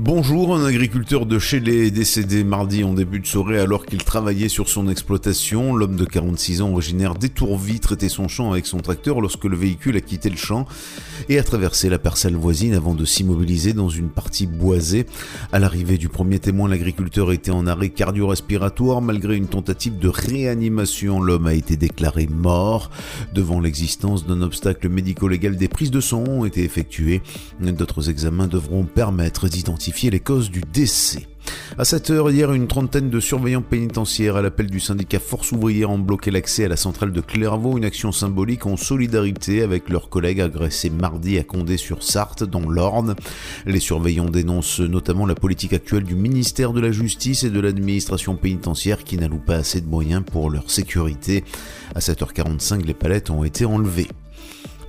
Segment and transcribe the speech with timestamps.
[0.00, 4.48] Bonjour, un agriculteur de Chélé est décédé mardi en début de soirée alors qu'il travaillait
[4.48, 5.74] sur son exploitation.
[5.74, 9.96] L'homme de 46 ans originaire d'Étourvie traitait son champ avec son tracteur lorsque le véhicule
[9.96, 10.66] a quitté le champ
[11.28, 15.04] et a traversé la parcelle voisine avant de s'immobiliser dans une partie boisée.
[15.50, 19.02] À l'arrivée du premier témoin, l'agriculteur était en arrêt cardio-respiratoire.
[19.02, 22.90] Malgré une tentative de réanimation, l'homme a été déclaré mort.
[23.34, 27.20] Devant l'existence d'un obstacle médico-légal, des prises de sang ont été effectuées.
[27.58, 31.26] D'autres examens devront permettre d'identifier les causes du décès.
[31.78, 35.90] À 7 heures, hier, une trentaine de surveillants pénitentiaires à l'appel du syndicat Force ouvrière
[35.90, 40.10] ont bloqué l'accès à la centrale de Clairvaux, une action symbolique en solidarité avec leurs
[40.10, 43.16] collègues agressés mardi à Condé-sur-Sarthe, dans l'Orne.
[43.64, 48.36] Les surveillants dénoncent notamment la politique actuelle du ministère de la Justice et de l'administration
[48.36, 51.44] pénitentiaire qui n'alloue pas assez de moyens pour leur sécurité.
[51.94, 54.08] À 7h45, les palettes ont été enlevées.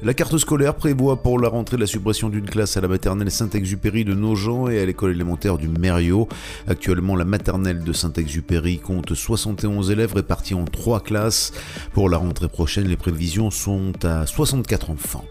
[0.02, 4.06] La carte scolaire prévoit pour la rentrée la suppression d'une classe à la maternelle Saint-Exupéry
[4.06, 6.30] de Nogent et à l'école élémentaire du Mériot.
[6.70, 11.52] Actuellement, la maternelle de Saint-Exupéry compte 71 élèves répartis en trois classes.
[11.92, 15.26] Pour la rentrée prochaine, les prévisions sont à 64 enfants.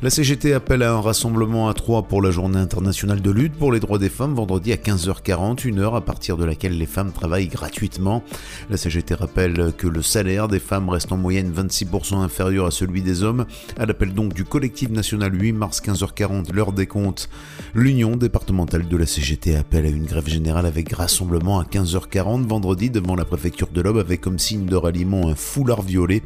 [0.00, 3.72] La CGT appelle à un rassemblement à Troyes pour la journée internationale de lutte pour
[3.72, 7.10] les droits des femmes vendredi à 15h40, une heure à partir de laquelle les femmes
[7.10, 8.22] travaillent gratuitement.
[8.70, 13.02] La CGT rappelle que le salaire des femmes reste en moyenne 26% inférieur à celui
[13.02, 13.44] des hommes.
[13.76, 17.28] À l'appel donc du collectif national 8 mars 15h40, l'heure des comptes,
[17.74, 22.90] l'union départementale de la CGT appelle à une grève générale avec rassemblement à 15h40 vendredi
[22.90, 26.22] devant la préfecture de l'Aube avec comme signe de ralliement un foulard violet.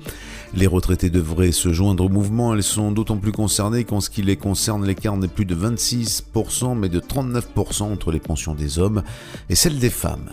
[0.54, 4.22] Les retraités devraient se joindre au mouvement, elles sont d'autant plus concernées qu'en ce qui
[4.22, 9.02] les concerne, l'écart n'est plus de 26%, mais de 39% entre les pensions des hommes
[9.48, 10.30] et celles des femmes.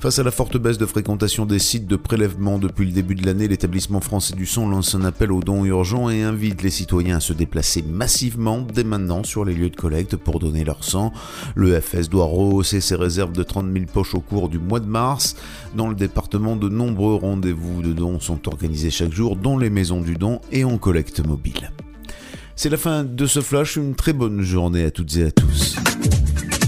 [0.00, 3.26] Face à la forte baisse de fréquentation des sites de prélèvement depuis le début de
[3.26, 7.18] l'année, l'établissement français du sang lance un appel aux dons urgents et invite les citoyens
[7.18, 11.12] à se déplacer massivement dès maintenant sur les lieux de collecte pour donner leur sang.
[11.54, 14.86] Le FS doit rehausser ses réserves de 30 000 poches au cours du mois de
[14.86, 15.36] mars.
[15.76, 20.00] Dans le département, de nombreux rendez-vous de dons sont organisés chaque jour dans les maisons
[20.00, 21.72] du don et en collecte mobile.
[22.56, 25.76] C'est la fin de ce flash, une très bonne journée à toutes et à tous.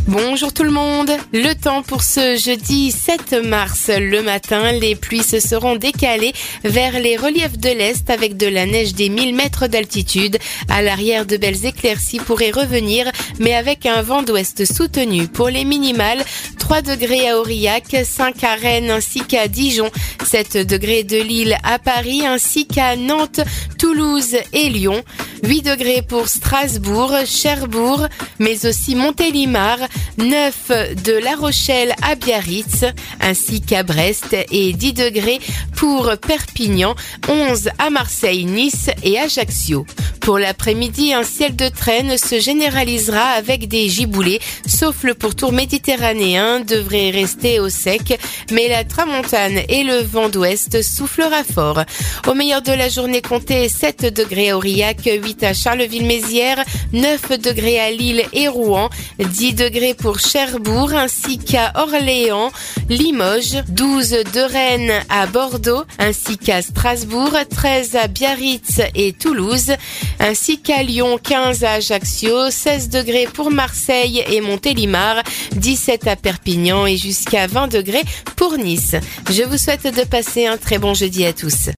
[0.09, 1.13] Bonjour tout le monde.
[1.33, 3.89] Le temps pour ce jeudi 7 mars.
[3.89, 6.33] Le matin, les pluies se seront décalées
[6.65, 10.39] vers les reliefs de l'Est avec de la neige des 1000 mètres d'altitude.
[10.69, 15.29] À l'arrière, de belles éclaircies pourraient revenir, mais avec un vent d'ouest soutenu.
[15.29, 16.25] Pour les minimales,
[16.59, 19.91] 3 degrés à Aurillac, 5 à Rennes ainsi qu'à Dijon,
[20.25, 23.41] 7 degrés de Lille à Paris ainsi qu'à Nantes,
[23.79, 25.03] Toulouse et Lyon,
[25.45, 28.07] 8 degrés pour Strasbourg, Cherbourg,
[28.39, 29.79] mais aussi Montélimar,
[30.19, 32.85] 9 de La Rochelle à Biarritz,
[33.21, 35.41] ainsi qu'à Brest et 10 degrés
[35.77, 36.95] pour Perpignan,
[37.29, 39.87] 11 à Marseille, Nice et Ajaccio.
[40.23, 46.61] Pour l'après-midi, un ciel de traîne se généralisera avec des giboulées, sauf le pourtour méditerranéen
[46.61, 48.21] devrait rester au sec,
[48.53, 51.83] mais la tramontane et le vent d'ouest soufflera fort.
[52.29, 57.81] Au meilleur de la journée, comptez 7 degrés à Aurillac, 8 à Charleville-Mézières, 9 degrés
[57.81, 62.53] à Lille et Rouen, 10 degrés pour Cherbourg ainsi qu'à Orléans,
[62.89, 69.73] Limoges, 12 de Rennes à Bordeaux ainsi qu'à Strasbourg, 13 à Biarritz et Toulouse,
[70.21, 76.87] ainsi qu'à Lyon, 15 à Ajaccio, 16 degrés pour Marseille et Montélimar, 17 à Perpignan
[76.87, 78.05] et jusqu'à 20 degrés
[78.37, 78.97] pour Nice.
[79.31, 81.71] Je vous souhaite de passer un très bon jeudi à tous.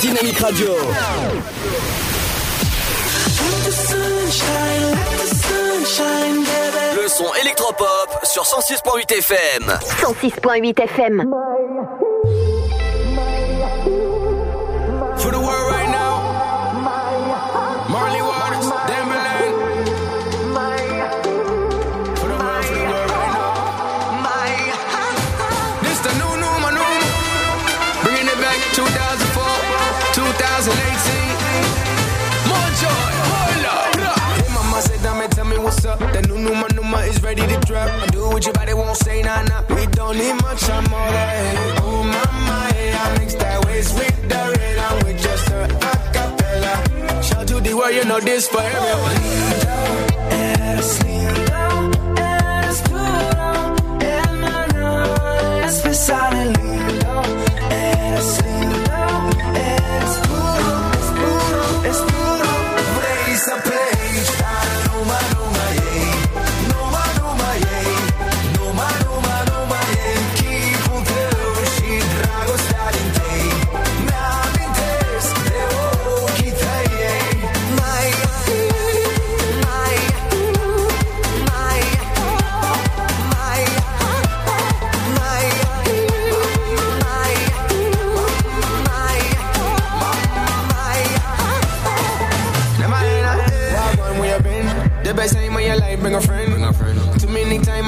[0.00, 0.68] Dynamique Radio.
[6.94, 9.78] Le son électropop sur 106.8 FM.
[10.02, 11.24] 106.8 FM.
[15.18, 15.65] For the world
[37.46, 37.88] Numa is ready to drop.
[38.02, 39.62] I do what your body won't say, nah, nah.
[39.74, 41.80] We don't need much, I'm all that.
[41.82, 44.78] Oh, mama, hey, I mix that waist with the red.
[44.78, 47.22] I'm with just a acapella.
[47.22, 49.16] Shout to the world, you know this for everyone.
[50.30, 55.14] Eres lindo, eres puro, hermano,
[55.64, 57.22] especial y lindo.
[57.70, 58.75] Eres lindo,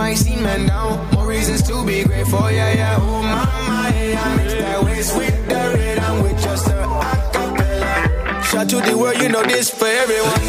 [0.09, 1.11] many time I seen men down.
[1.15, 2.99] More reasons to be grateful, yeah, yeah.
[3.01, 6.71] Oh, mama, yeah, I mix that waist with the rhythm with just a
[7.13, 8.43] acapella.
[8.45, 10.43] Shout to the world, you know this for everyone.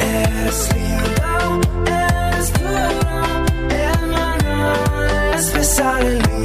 [0.00, 2.88] Eres lindo, eres puro,
[3.70, 4.56] hermano,
[5.34, 6.36] especial y lindo.
[6.36, 6.37] Eres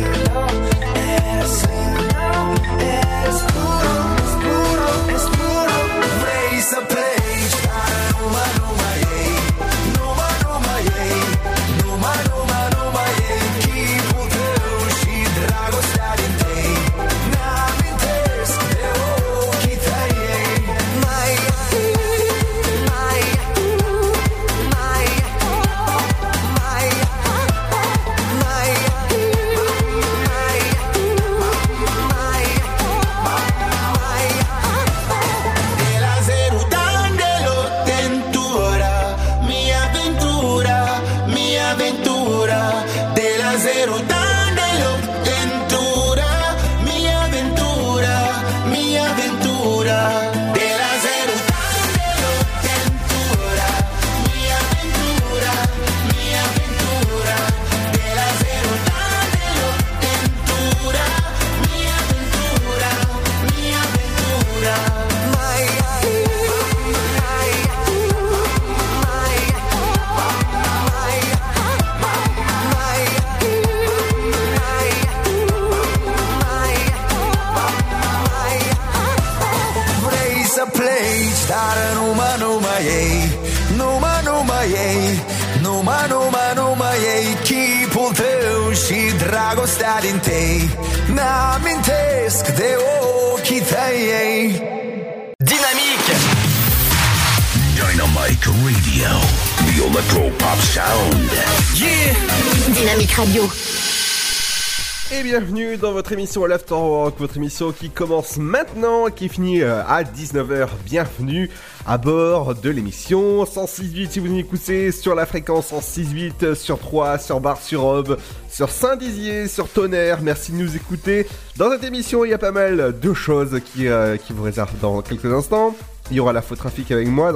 [105.40, 110.04] bienvenue dans votre émission After Work, votre émission qui commence maintenant, qui finit euh, à
[110.04, 110.68] 19h.
[110.86, 111.50] Bienvenue
[111.88, 117.18] à bord de l'émission 106.8 si vous nous écoutez sur la fréquence 106.8, sur 3,
[117.18, 120.22] sur Bar sur Aube, sur Saint-Dizier, sur Tonnerre.
[120.22, 121.26] Merci de nous écouter.
[121.58, 125.02] Dans cette émission, il y a pas mal de choses qui, euh, vous réservent dans
[125.02, 125.76] quelques instants.
[126.12, 127.32] Il y aura la faux trafic avec moi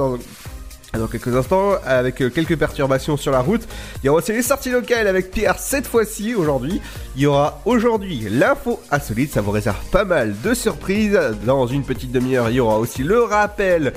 [0.96, 3.62] dans quelques instants, avec euh, quelques perturbations sur la route.
[4.02, 6.80] Il y aura aussi les sorties locales avec Pierre cette fois-ci, aujourd'hui.
[7.16, 11.18] Il y aura aujourd'hui l'info insolite, ça vous réserve pas mal de surprises.
[11.44, 13.92] Dans une petite demi-heure, il y aura aussi le rappel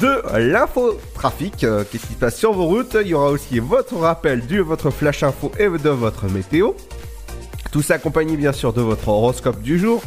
[0.00, 2.96] de l'info trafic, euh, qu'est-ce qui se passe sur vos routes.
[3.00, 6.72] Il y aura aussi votre rappel de votre flash info et de votre météo.
[7.72, 10.02] Tout ça accompagné bien sûr de votre horoscope du jour.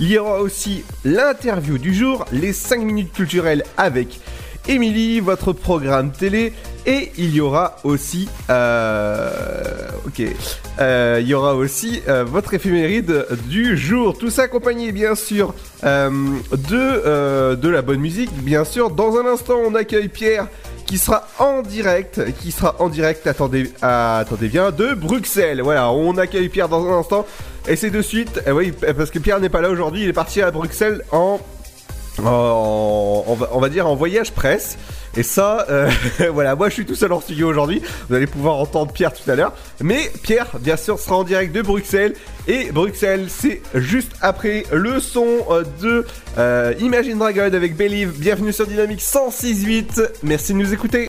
[0.00, 4.20] Il y aura aussi l'interview du jour, les 5 minutes culturelles avec
[4.68, 6.52] Émilie, votre programme télé,
[6.86, 9.30] et il y aura aussi, euh,
[10.06, 10.22] ok,
[10.80, 14.16] Euh, il y aura aussi euh, votre éphéméride du jour.
[14.16, 18.90] Tout ça accompagné bien sûr de de la bonne musique, bien sûr.
[18.90, 20.46] Dans un instant, on accueille Pierre
[20.86, 25.60] qui sera en direct, qui sera en direct, attendez, attendez bien, de Bruxelles.
[25.62, 27.26] Voilà, on accueille Pierre dans un instant.
[27.68, 30.12] Et c'est de suite, eh oui, parce que Pierre n'est pas là aujourd'hui, il est
[30.12, 31.38] parti à Bruxelles en
[32.18, 34.76] en- on, va, on va dire en voyage presse.
[35.16, 35.90] Et ça, euh,
[36.32, 37.82] voilà, moi je suis tout seul en studio aujourd'hui.
[38.08, 39.52] Vous allez pouvoir entendre Pierre tout à l'heure.
[39.80, 42.14] Mais Pierre, bien sûr, sera en direct de Bruxelles.
[42.48, 46.06] Et Bruxelles, c'est juste après le son euh, de
[46.38, 48.12] euh, Imagine Dragon avec Believe.
[48.18, 50.08] Bienvenue sur Dynamique 106.8.
[50.22, 51.08] Merci de nous écouter.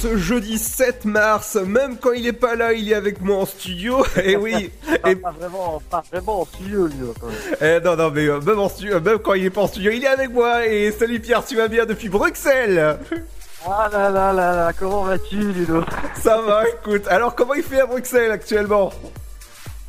[0.00, 1.56] Ce jeudi 7 mars.
[1.56, 4.04] Même quand il est pas là, il est avec moi en studio.
[4.22, 4.70] Et oui.
[5.02, 6.94] Pas, Et, pas vraiment, pas vraiment en studio, lui.
[7.60, 9.90] eh, non, non, mais euh, même, en studio, même quand il est pas en studio,
[9.92, 10.66] il est avec moi.
[10.66, 12.98] Et salut Pierre, tu vas bien depuis Bruxelles?
[13.66, 15.82] Ah là là là là, comment vas-tu, Ludo?
[16.22, 17.02] Ça va, écoute.
[17.08, 18.92] Alors, comment il fait à Bruxelles actuellement?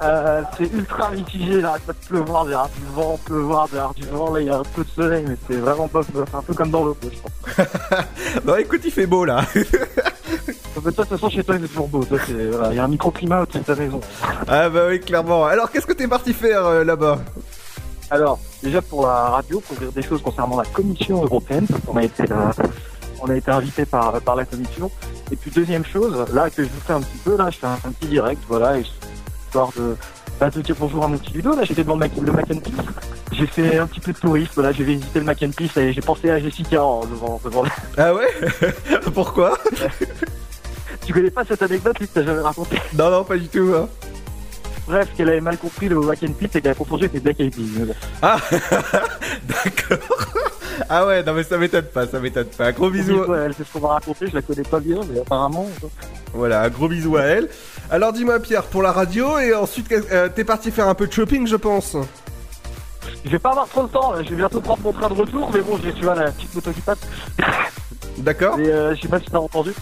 [0.01, 3.67] Euh, C'est ultra mitigé, il arrête pas de pleuvoir, il y a du vent, pleuvoir,
[3.71, 5.57] il y a du vent, là il y a un peu de soleil, mais c'est
[5.57, 7.67] vraiment bof, bof, un peu comme dans l'eau, je pense.
[8.45, 9.43] Non, écoute, il fait beau là.
[10.83, 12.87] De toute façon, chez toi, il est toujours beau, c'est, voilà, il y a un
[12.87, 13.99] microclimat au-dessus de ta maison.
[14.47, 15.45] ah bah oui, clairement.
[15.45, 17.19] Alors, qu'est-ce que t'es parti faire euh, là-bas?
[18.09, 21.97] Alors, déjà pour la radio, pour dire des choses concernant la Commission européenne, parce qu'on
[21.97, 22.51] a été, euh,
[23.21, 24.89] on a été invité par, par la Commission.
[25.31, 27.67] Et puis deuxième chose, là que je vous fais un petit peu, là, je fais
[27.67, 28.79] un, un petit direct, voilà,
[29.49, 29.95] histoire de,
[30.39, 31.55] bah, de dire bonjour à mon petit Ludo.
[31.55, 32.73] Là, j'étais devant le Mac, le Mac and Peace.
[33.31, 35.91] J'ai fait un petit peu de tourisme, voilà, j'ai visité le Mac and Peace et
[35.91, 37.63] j'ai pensé à Jessica en, devant, devant
[37.97, 38.27] Ah ouais
[39.13, 39.57] Pourquoi
[41.05, 42.77] Tu connais pas cette anecdote, lui, que t'as jamais raconté?
[42.95, 43.73] Non, non, pas du tout.
[43.75, 43.89] hein.
[44.87, 47.19] Bref, qu'elle avait mal compris le Mac and Peace et qu'elle a confondu avec les
[47.19, 47.95] Black Eyed.
[48.21, 48.37] Ah
[49.47, 50.27] D'accord.
[50.89, 52.71] Ah ouais, non mais ça m'étonne pas, ça m'étonne pas.
[52.71, 53.17] Gros bisou.
[53.23, 55.67] Ouais, elle sait ce qu'on m'a raconté, je la connais pas bien, mais apparemment.
[56.33, 57.49] Voilà, un gros bisou à elle.
[57.89, 61.11] Alors dis-moi Pierre, pour la radio et ensuite euh, t'es parti faire un peu de
[61.11, 61.97] shopping je pense.
[63.25, 65.49] Je vais pas avoir trop le temps, je vais bientôt prendre mon train de retour,
[65.53, 66.99] mais bon, j'ai tu vois la petite moto qui passe.
[68.17, 68.59] D'accord.
[68.59, 69.73] Et euh, je sais pas si t'as entendu.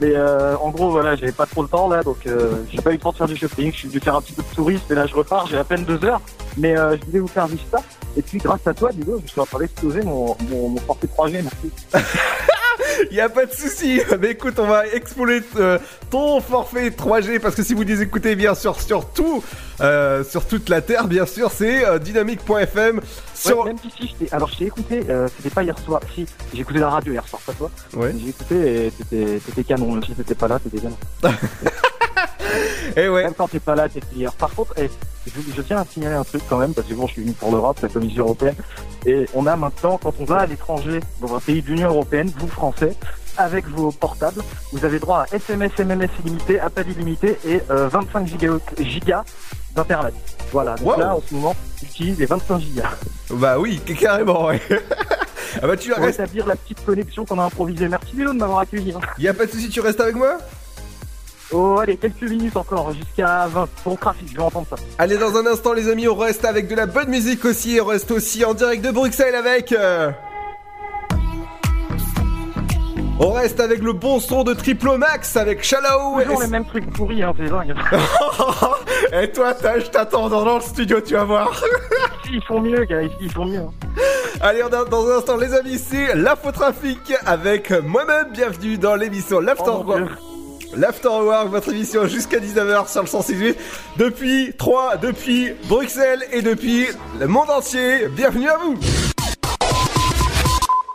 [0.00, 2.90] Mais euh, en gros, voilà, j'avais pas trop le temps là, donc euh, j'ai pas
[2.90, 3.72] eu le temps de faire du shopping.
[3.72, 5.64] Je suis dû faire un petit peu de tourisme et là je repars, j'ai à
[5.64, 6.20] peine deux heures.
[6.56, 7.82] Mais euh, je voulais vous faire vite ça.
[8.16, 10.80] Et puis grâce à toi, du coup, je suis en train d'exploser mon, mon, mon
[10.80, 11.70] forfait 3G, merci.
[13.10, 14.00] Y a pas de souci.
[14.20, 15.78] Mais écoute, on va exploser euh,
[16.10, 19.42] ton forfait 3G parce que si vous les écoutez bien sûr sur tout,
[19.80, 23.00] euh, sur toute la terre, bien sûr, c'est euh, dynamique.fm.
[23.34, 23.60] Sur...
[23.60, 26.60] Ouais, même si, si, alors je t'ai écouté, euh, c'était pas hier soir, si, j'ai
[26.60, 27.70] écouté la radio hier soir, pas toi.
[27.94, 28.14] Ouais.
[28.18, 30.96] J'ai écouté et t'étais canon, même si t'étais pas là, t'étais canon.
[32.96, 33.24] Eh ouais.
[33.24, 34.32] Même quand t'es pas là, t'es meilleur.
[34.34, 34.88] Par contre, eh,
[35.26, 37.32] je, je tiens à signaler un truc quand même, parce que bon, je suis venu
[37.34, 38.54] pour l'Europe, la Commission européenne,
[39.06, 42.30] et on a maintenant, quand on va à l'étranger, dans un pays de l'Union européenne,
[42.38, 42.94] vous Français,
[43.36, 44.42] avec vos portables,
[44.72, 49.24] vous avez droit à SMS, MMS illimité, appel illimité et euh, 25 giga, gigas
[49.74, 50.14] d'internet.
[50.52, 50.76] Voilà.
[50.76, 51.00] Donc Wow.
[51.00, 52.90] là, en ce moment, j'utilise les 25 gigas.
[53.30, 54.60] Bah oui, carrément, ouais.
[55.62, 56.20] ah bah tu Pour restes.
[56.20, 57.88] établir la petite connexion qu'on a improvisée.
[57.88, 58.92] Merci Léo de m'avoir accueilli.
[58.92, 59.00] hein.
[59.18, 60.38] Y a pas de souci, tu restes avec moi?
[61.52, 63.68] Oh, allez, quelques minutes encore, jusqu'à 20.
[63.84, 64.76] Bon trafic, je vais entendre ça.
[64.98, 67.78] Allez, dans un instant, les amis, on reste avec de la bonne musique aussi.
[67.80, 69.72] On reste aussi en direct de Bruxelles avec.
[69.72, 70.10] euh,
[73.20, 76.20] On reste avec le bon son de Triplomax avec Shallow.
[76.22, 77.74] Toujours les mêmes trucs pourris, hein, c'est dingue.
[79.22, 81.62] Et toi, t'as- je t'attends dans le studio, tu vas voir.
[82.32, 83.60] Ils font mieux, gars, ils font mieux.
[83.60, 83.70] hein.
[84.40, 88.32] Allez, on a- dans un instant, les amis, c'est l'infotrafic avec moi-même.
[88.32, 89.70] Bienvenue dans l'émission L'After
[90.74, 90.80] Oh, mon Dieu.
[90.80, 93.56] L'After Work, votre émission jusqu'à 19h sur le 168.
[93.96, 96.86] Depuis 3, depuis Bruxelles et depuis
[97.18, 98.08] le monde entier.
[98.08, 98.76] Bienvenue à vous.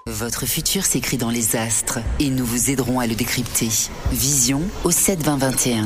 [0.06, 3.70] Votre futur s'écrit dans les astres et nous vous aiderons à le décrypter.
[4.12, 5.86] Vision au 7 20 21.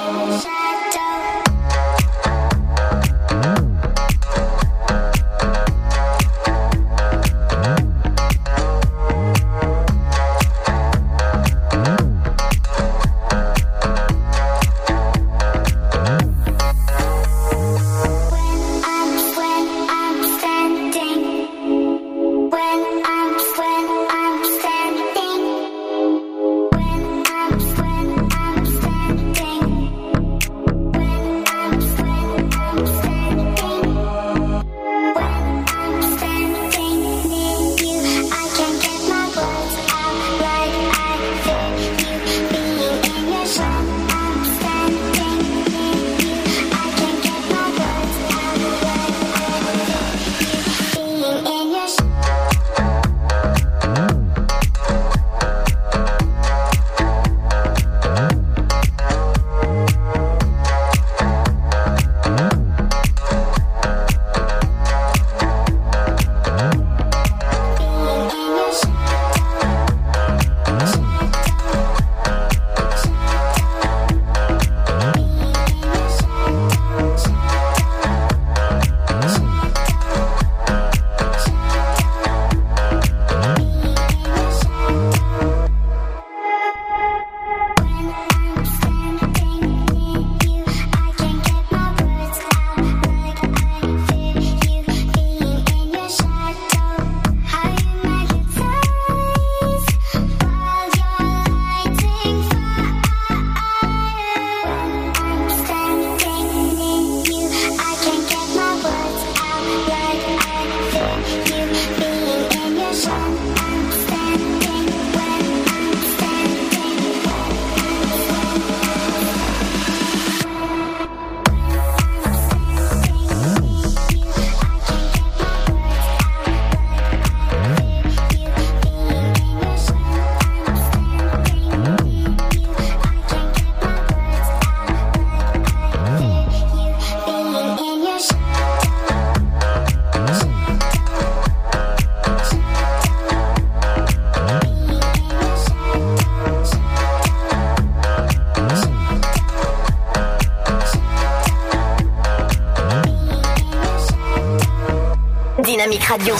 [156.11, 156.35] Radio.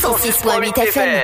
[0.00, 1.20] 106.8 FM.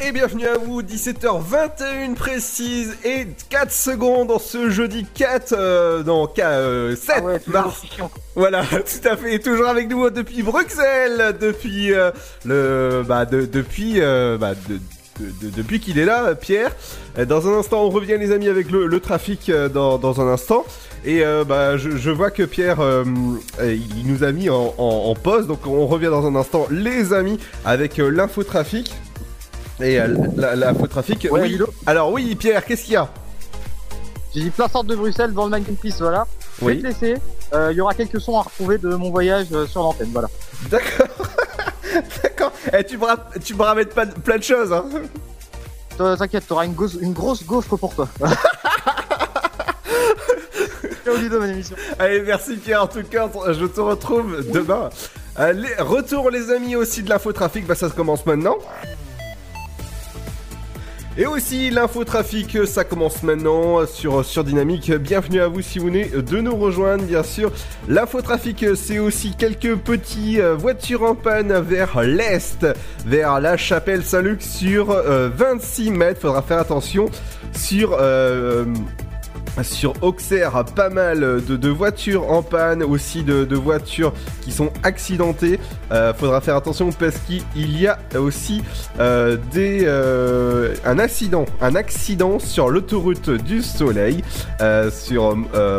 [0.00, 6.28] Et bienvenue à vous, 17h21 précise et 4 secondes en ce jeudi 4, euh, non,
[6.32, 7.82] 7 Ah mars.
[8.36, 12.12] Voilà, tout à fait, toujours avec nous depuis Bruxelles, depuis euh,
[12.44, 14.78] le, bah, de- depuis, euh, bah, de-
[15.20, 16.72] de- de- depuis qu'il est là, Pierre.
[17.18, 20.20] Euh, Dans un instant, on revient les amis avec le, le trafic euh, dans, dans
[20.20, 20.64] un instant.
[21.04, 23.04] Et euh, bah, je, je vois que Pierre, euh,
[23.60, 26.66] euh, il nous a mis en, en, en pause, donc on revient dans un instant,
[26.70, 28.92] les amis, avec euh, l'infotrafic.
[29.80, 31.48] Et euh, la- l'infotrafic, Ouais, oui.
[31.50, 31.68] Ludo.
[31.86, 33.08] Alors oui, Pierre, qu'est-ce qu'il y a?
[34.34, 36.26] J'ai dit plein sorte de Bruxelles devant le Mannequin Peace, voilà.
[36.60, 36.74] Je Oui.
[36.74, 37.14] vais te laisser.
[37.54, 40.28] Euh, Il y aura quelques sons à retrouver de mon voyage euh, sur l'antenne, voilà.
[40.70, 41.06] D'accord.
[42.72, 44.84] Eh, tu me ra- tu me ramènes pas plein de choses, hein.
[45.96, 48.08] T'inquiète, t'auras une, une grosse gaufre pour toi.
[51.98, 52.82] Allez, merci Pierre.
[52.82, 54.90] En tout cas, je te retrouve demain.
[55.36, 57.66] Allez, retour les amis aussi de l'infotrafic.
[57.66, 58.56] Bah, ça commence maintenant.
[61.20, 64.92] Et aussi l'infotrafic, ça commence maintenant sur, sur Dynamique.
[64.92, 67.50] Bienvenue à vous si vous venez de nous rejoindre, bien sûr.
[67.88, 72.64] L'infotrafic, c'est aussi quelques petits euh, voitures en panne vers l'est,
[73.04, 76.20] vers la chapelle Saint-Luc sur euh, 26 mètres.
[76.20, 77.06] Faudra faire attention
[77.52, 77.96] sur...
[78.00, 78.64] euh,
[79.62, 85.58] sur Auxerre, pas mal de, voitures en panne, aussi de, voitures qui sont accidentées.
[85.92, 88.62] Euh, faudra faire attention parce qu'il y a aussi
[89.00, 94.22] euh, des, euh, un accident, un accident sur l'autoroute du Soleil,
[94.90, 95.36] sur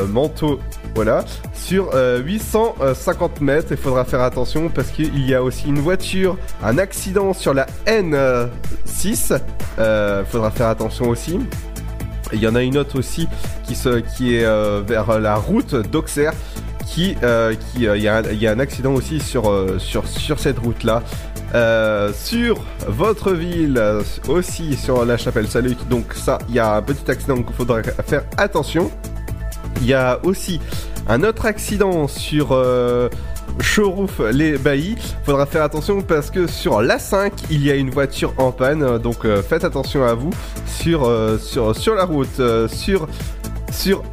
[0.07, 0.59] Manteau,
[0.95, 3.67] voilà, sur euh, 850 mètres.
[3.71, 7.67] Il faudra faire attention parce qu'il y a aussi une voiture, un accident sur la
[7.85, 9.39] N6.
[9.79, 11.39] Euh, faudra faire attention aussi.
[12.33, 13.27] Il y en a une autre aussi
[13.63, 16.33] qui, se, qui est euh, vers la route d'Auxerre.
[16.87, 19.43] Qui, euh, qui, euh, il y, a un- il y a un accident aussi sur,
[19.77, 21.03] sur, sur cette route-là.
[21.53, 23.79] Euh, sur votre ville,
[24.27, 25.75] aussi sur la chapelle Salut.
[25.89, 28.89] Donc ça, il y a un petit accident qu'il faudra faire attention.
[29.81, 30.59] Il y a aussi
[31.07, 32.49] un autre accident sur
[33.61, 34.95] Chorouf les Baillis.
[35.23, 38.97] Faudra faire attention parce que sur l'A5, il y a une voiture en panne.
[38.99, 40.31] Donc euh, faites attention à vous
[40.65, 42.39] sur, euh, sur, la route.
[42.39, 43.07] euh, sur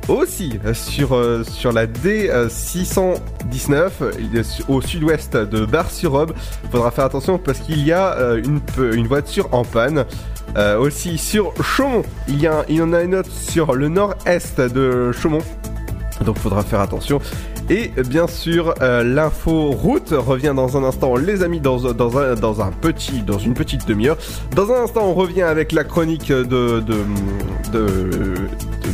[0.08, 6.32] aussi sur la D619 il est su- au sud-ouest de Bar-sur-Aube.
[6.70, 10.04] Faudra faire attention parce qu'il y a une voiture en panne.
[10.78, 15.10] Aussi sur Chaumont, il y il y en a une autre sur le nord-est de
[15.12, 15.42] Chaumont.
[16.24, 17.20] Donc faudra faire attention.
[17.68, 22.34] Et bien sûr, euh, l'info route revient dans un instant, les amis, dans, dans, un,
[22.34, 24.16] dans un petit, dans une petite demi-heure.
[24.54, 27.02] Dans un instant, on revient avec la chronique de, de,
[27.72, 28.34] de,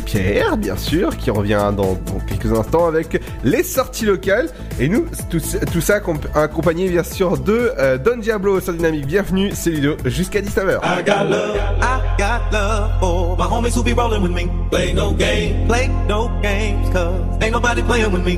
[0.05, 4.49] Pierre, bien sûr, qui revient dans, dans quelques instants avec les sorties locales.
[4.79, 5.39] Et nous, tout,
[5.71, 9.05] tout ça accomp- accompagné bien sûr de euh, Don Diablo sur Dynamique.
[9.07, 10.79] Bienvenue, c'est Ludo, jusqu'à 19h.
[10.83, 14.49] I got love, I got love for my homies who be rolling with me.
[14.71, 18.37] Play no game, play no games, cause ain't nobody playing with me.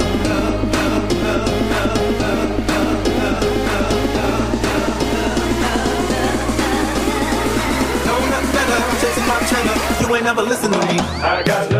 [10.23, 10.99] Never listen to me.
[11.23, 11.70] I got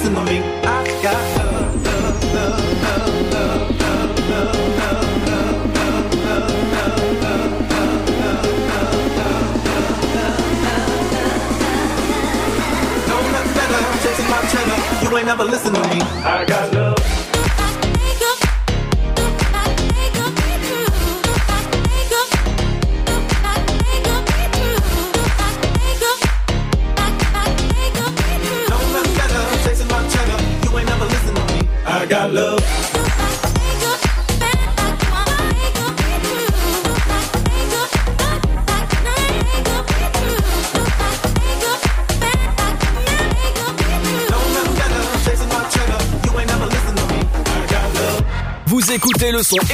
[0.00, 0.22] 四马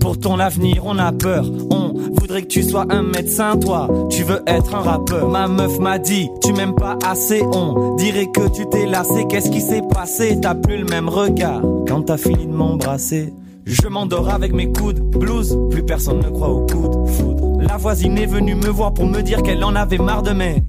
[0.00, 1.44] Pour ton avenir on a peur.
[1.70, 5.28] On voudrait que tu sois un médecin, toi, tu veux être un rappeur.
[5.28, 9.26] Ma meuf m'a dit, tu m'aimes pas assez, on dirait que tu t'es lassé.
[9.28, 10.38] Qu'est-ce qui s'est passé?
[10.40, 13.32] T'as plus le même regard quand t'as fini de m'embrasser.
[13.64, 17.62] Je m'endors avec mes coudes, blues, plus personne ne croit aux coudes, foudre.
[17.62, 20.62] La voisine est venue me voir pour me dire qu'elle en avait marre de mes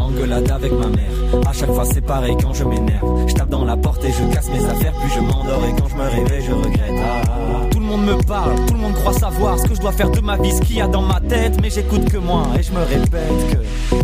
[0.00, 1.46] engueulade avec ma mère.
[1.46, 3.17] À chaque fois c'est pareil quand je m'énerve.
[3.28, 5.88] Je tape dans la porte et je casse mes affaires, puis je m'endors et quand
[5.88, 6.92] je me réveille je regrette.
[6.98, 7.66] Ah, ah, ah.
[7.70, 10.10] Tout le monde me parle, tout le monde croit savoir ce que je dois faire
[10.10, 12.62] de ma vie, ce qu'il y a dans ma tête, mais j'écoute que moi et
[12.62, 13.96] je me répète que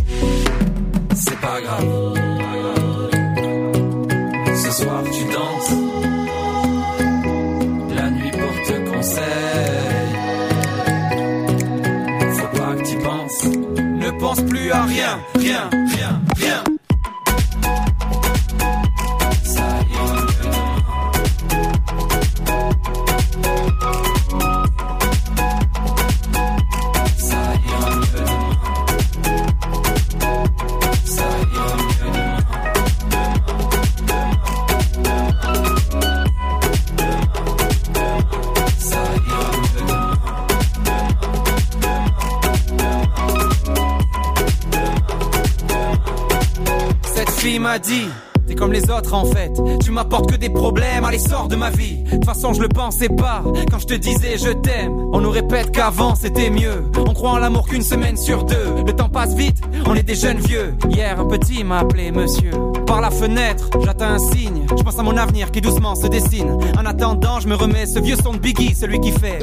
[47.74, 48.06] m'a dit
[48.46, 49.50] T'es comme les autres en fait.
[49.82, 52.04] Tu m'apportes que des problèmes Allez sors de ma vie.
[52.04, 53.42] De toute façon je le pensais pas.
[53.68, 56.84] Quand je te disais je t'aime On nous répète qu'avant c'était mieux.
[56.96, 58.84] On croit en l'amour qu'une semaine sur deux.
[58.86, 60.74] Le temps passe vite On est des jeunes vieux.
[60.88, 62.52] Hier un petit m'a appelé monsieur.
[62.86, 64.66] Par la fenêtre j'attends un signe.
[64.76, 66.56] Je pense à mon avenir qui doucement se dessine.
[66.78, 69.40] En attendant je me remets ce vieux son de Biggie Celui qui fait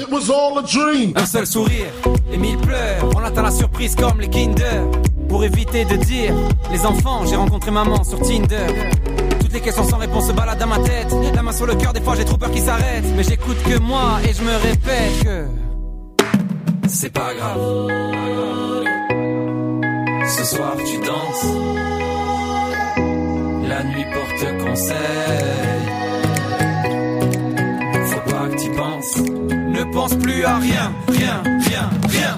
[1.17, 1.87] Un seul sourire.
[2.31, 4.83] Et mille pleurs On attend la surprise comme les Kinder
[5.31, 6.33] pour éviter de dire
[6.71, 8.67] Les enfants, j'ai rencontré maman sur Tinder.
[9.39, 11.15] Toutes les questions sans réponse se baladent dans ma tête.
[11.33, 13.79] La main sur le cœur, des fois j'ai trop peur qu'ils s'arrêtent Mais j'écoute que
[13.79, 15.47] moi et je me répète que
[16.87, 17.87] C'est pas grave.
[20.27, 21.45] Ce soir tu danses.
[23.69, 24.97] La nuit porte conseil.
[28.05, 29.17] Faut pas que tu penses.
[29.17, 32.37] Ne pense plus à rien, rien, rien, rien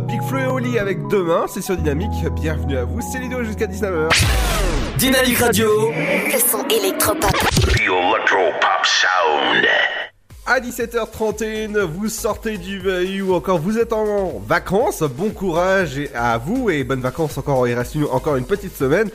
[0.00, 2.10] Big Flo et Oli avec demain, c'est sur Dynamique.
[2.34, 4.08] Bienvenue à vous, c'est Lido jusqu'à 19h.
[4.96, 5.68] Dynamique Radio.
[5.90, 7.30] Le son électropop.
[7.30, 9.66] The Electro Pop Sound.
[10.46, 15.02] À 17h31, vous sortez du veille ou encore vous êtes en vacances.
[15.02, 17.68] Bon courage à vous et bonnes vacances encore.
[17.68, 19.10] Il reste encore une petite semaine.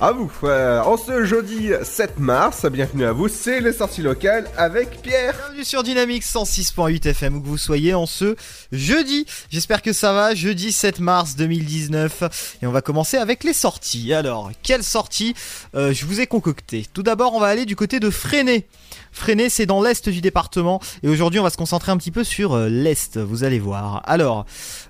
[0.00, 0.30] À vous.
[0.44, 3.28] Euh, en ce jeudi 7 mars, bienvenue à vous.
[3.28, 5.39] C'est les sorties locales avec Pierre.
[5.64, 8.34] Sur Dynamique 106.8 FM où que vous soyez en ce
[8.72, 9.26] jeudi.
[9.50, 10.34] J'espère que ça va.
[10.34, 14.14] Jeudi 7 mars 2019 et on va commencer avec les sorties.
[14.14, 15.34] Alors, quelles sorties
[15.74, 18.68] euh, je vous ai concocté Tout d'abord, on va aller du côté de Freinet.
[19.12, 20.80] Freinet, c'est dans l'est du département.
[21.02, 24.02] Et aujourd'hui, on va se concentrer un petit peu sur euh, l'est, vous allez voir.
[24.06, 24.46] Alors,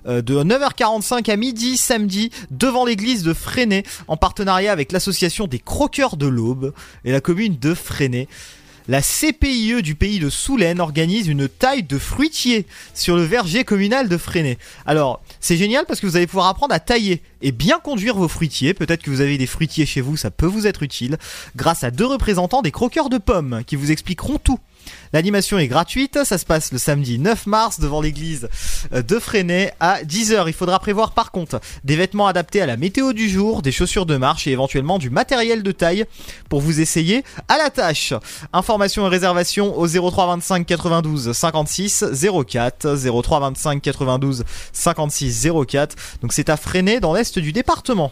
[0.07, 5.59] euh, de 9h45 à midi, samedi, devant l'église de Freinet, en partenariat avec l'association des
[5.59, 8.27] croqueurs de l'Aube et la commune de Freinet
[8.91, 14.09] la CPIE du pays de Soulaine organise une taille de fruitier sur le verger communal
[14.09, 14.57] de Freinet.
[14.85, 18.27] Alors, c'est génial parce que vous allez pouvoir apprendre à tailler et bien conduire vos
[18.27, 18.73] fruitiers.
[18.73, 21.17] Peut-être que vous avez des fruitiers chez vous, ça peut vous être utile.
[21.55, 24.59] Grâce à deux représentants des croqueurs de pommes qui vous expliqueront tout.
[25.13, 28.47] L'animation est gratuite, ça se passe le samedi 9 mars devant l'église
[28.91, 30.45] de Freinet à 10h.
[30.47, 34.05] Il faudra prévoir par contre des vêtements adaptés à la météo du jour, des chaussures
[34.05, 36.05] de marche et éventuellement du matériel de taille
[36.49, 38.13] pour vous essayer à la tâche.
[38.53, 42.05] Informations et réservations au 03 25 92 56
[42.47, 45.95] 04 03 25 92 56 04.
[46.21, 48.11] Donc c'est à Freinet dans l'est du département.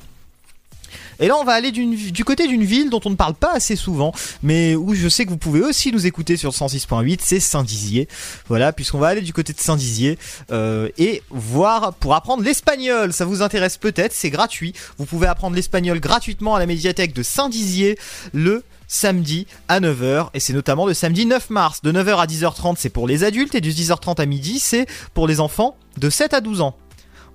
[1.20, 3.76] Et là, on va aller du côté d'une ville dont on ne parle pas assez
[3.76, 8.08] souvent, mais où je sais que vous pouvez aussi nous écouter sur 106.8, c'est Saint-Dizier.
[8.48, 10.18] Voilà, puisqu'on va aller du côté de Saint-Dizier
[10.52, 13.14] euh, et voir pour apprendre l'espagnol.
[13.14, 14.74] Ça vous intéresse peut-être, c'est gratuit.
[14.98, 17.98] Vous pouvez apprendre l'espagnol gratuitement à la médiathèque de Saint-Dizier
[18.34, 22.76] le samedi à 9h et c'est notamment le samedi 9 mars de 9h à 10h30
[22.78, 26.34] c'est pour les adultes et de 10h30 à midi c'est pour les enfants de 7
[26.34, 26.76] à 12 ans.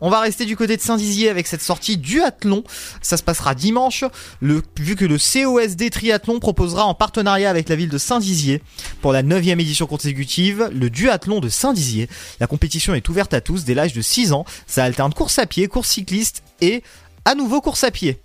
[0.07, 2.63] On va rester du côté de Saint-Dizier avec cette sortie duathlon.
[3.01, 4.05] Ça se passera dimanche,
[4.43, 8.61] vu que le COSD Triathlon proposera en partenariat avec la ville de Saint-Dizier
[9.01, 12.11] pour la 9 édition consécutive le duathlon de Saint-Dizier.
[12.39, 14.45] La compétition est ouverte à tous dès l'âge de 6 ans.
[14.67, 16.83] Ça alterne course à pied, course cycliste et
[17.25, 18.21] à nouveau course à pied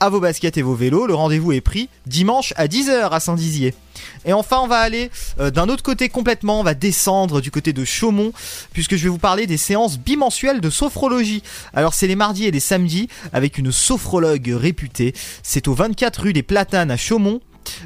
[0.00, 1.06] à vos baskets et vos vélos.
[1.06, 3.74] Le rendez-vous est pris dimanche à 10h à Saint-Dizier.
[4.24, 7.72] Et enfin, on va aller euh, d'un autre côté complètement, on va descendre du côté
[7.72, 8.32] de Chaumont,
[8.72, 11.42] puisque je vais vous parler des séances bimensuelles de sophrologie.
[11.74, 15.14] Alors c'est les mardis et les samedis, avec une sophrologue réputée.
[15.42, 17.40] C'est au 24 rue des Platanes à Chaumont,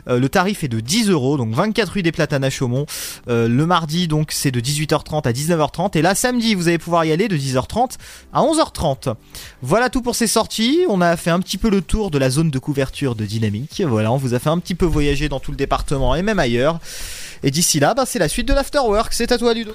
[0.08, 2.86] euh, le tarif est de 10 euros, donc 24 rue des Platanes à Chaumont.
[3.28, 5.96] Euh, le mardi, donc, c'est de 18h30 à 19h30.
[5.98, 7.96] Et là, samedi, vous allez pouvoir y aller de 10h30
[8.32, 9.14] à 11h30.
[9.62, 10.80] Voilà tout pour ces sorties.
[10.88, 13.82] On a fait un petit peu le tour de la zone de couverture de Dynamique.
[13.86, 16.38] Voilà, on vous a fait un petit peu voyager dans tout le département et même
[16.38, 16.80] ailleurs.
[17.42, 19.12] Et d'ici là, bah, c'est la suite de l'Afterwork.
[19.12, 19.72] C'est à toi, Ludo.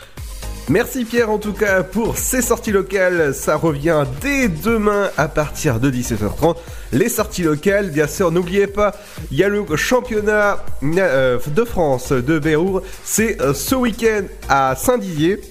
[0.70, 3.34] Merci Pierre en tout cas pour ces sorties locales.
[3.34, 6.58] Ça revient dès demain à partir de 17h30.
[6.92, 8.94] Les sorties locales, bien sûr, n'oubliez pas,
[9.32, 12.84] il y a le championnat euh, de France de Bérour.
[13.04, 15.42] C'est euh, ce week-end à Saint-Dizier.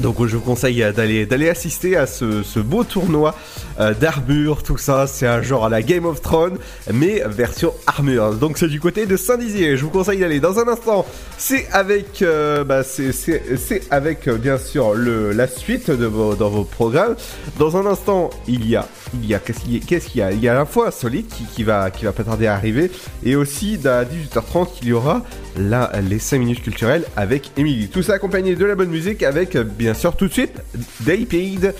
[0.00, 3.34] Donc je vous conseille d'aller d'aller assister à ce, beau tournoi
[3.80, 5.06] euh, d'armure, tout ça.
[5.06, 6.58] C'est un genre à la Game of Thrones,
[6.92, 8.34] mais version armure.
[8.34, 9.76] Donc c'est du côté de Saint-Dizier.
[9.76, 10.40] Je vous conseille d'aller.
[10.40, 11.06] Dans un instant,
[11.36, 17.16] c'est avec euh, bah, c'est avec euh, bien sûr la suite dans vos programmes.
[17.58, 20.48] Dans un instant, il y a il y a qu'est-ce qu'il y, a Il y
[20.48, 22.90] a fois Solid qui, qui, va qui va pas tarder à arriver
[23.24, 25.22] et aussi à 18h30 il y aura
[25.56, 27.88] les 5 minutes culturelles avec Emily.
[27.88, 30.60] Tout ça accompagné de la bonne musique avec bien sûr tout de suite
[31.00, 31.74] Day Paid,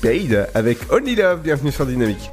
[0.00, 1.40] Paid avec Only Love.
[1.40, 2.30] Bienvenue sur Dynamique.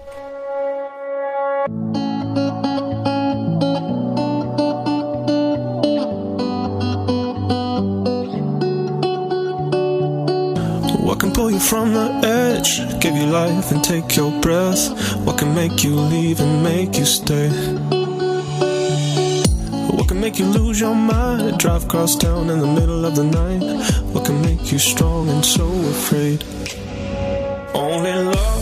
[11.39, 14.89] Pull you from the edge, give you life and take your breath?
[15.25, 17.49] What can make you leave and make you stay?
[20.09, 21.59] Can make you lose your mind?
[21.59, 23.61] Drive across town in the middle of the night.
[24.11, 26.43] What can make you strong and so afraid?
[27.75, 28.58] Only love,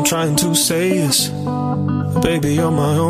[0.00, 1.28] I'm trying to say is,
[2.22, 3.09] baby, you're my only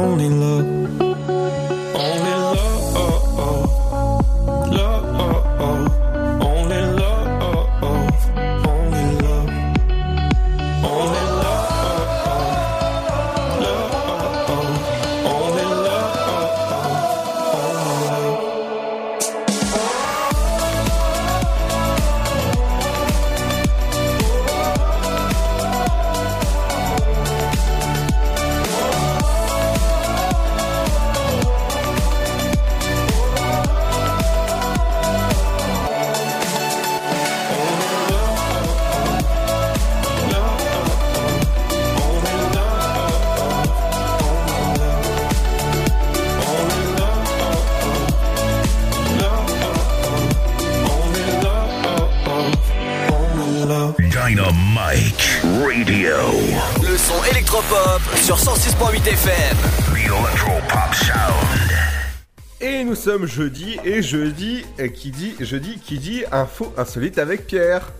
[63.26, 67.92] Jeudi, et jeudi, euh, qui dit jeudi, qui dit info insolite avec Pierre.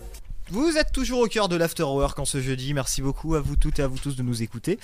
[0.49, 2.73] Vous êtes toujours au cœur de l'Afterwork en ce jeudi.
[2.73, 4.79] Merci beaucoup à vous toutes et à vous tous de nous écouter.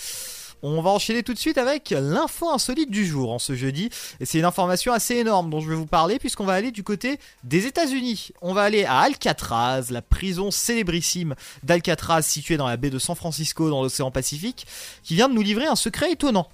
[0.63, 3.89] On va enchaîner tout de suite avec l'info insolite du jour en ce jeudi.
[4.19, 6.83] Et c'est une information assez énorme dont je vais vous parler puisqu'on va aller du
[6.83, 8.31] côté des États-Unis.
[8.41, 13.15] On va aller à Alcatraz, la prison célébrissime d'Alcatraz située dans la baie de San
[13.15, 14.65] Francisco dans l'océan Pacifique,
[15.03, 16.47] qui vient de nous livrer un secret étonnant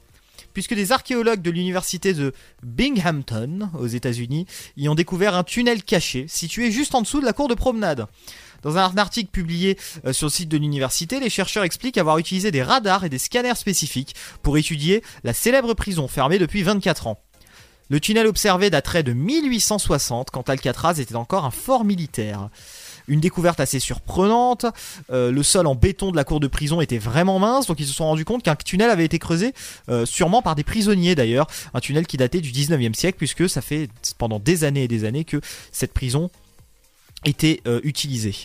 [0.54, 2.34] puisque des archéologues de l'université de
[2.64, 4.46] Binghamton aux États-Unis
[4.78, 8.08] y ont découvert un tunnel caché situé juste en dessous de la cour de promenade.
[8.62, 12.50] Dans un article publié euh, sur le site de l'université, les chercheurs expliquent avoir utilisé
[12.50, 17.20] des radars et des scanners spécifiques pour étudier la célèbre prison fermée depuis 24 ans.
[17.90, 22.50] Le tunnel observé daterait de 1860 quand Alcatraz était encore un fort militaire.
[23.08, 24.66] Une découverte assez surprenante,
[25.12, 27.88] euh, le sol en béton de la cour de prison était vraiment mince, donc ils
[27.88, 29.54] se sont rendus compte qu'un tunnel avait été creusé,
[29.90, 33.62] euh, sûrement par des prisonniers d'ailleurs, un tunnel qui datait du 19e siècle, puisque ça
[33.62, 35.42] fait pendant des années et des années que
[35.72, 36.30] cette prison
[37.26, 38.36] était euh, utilisée.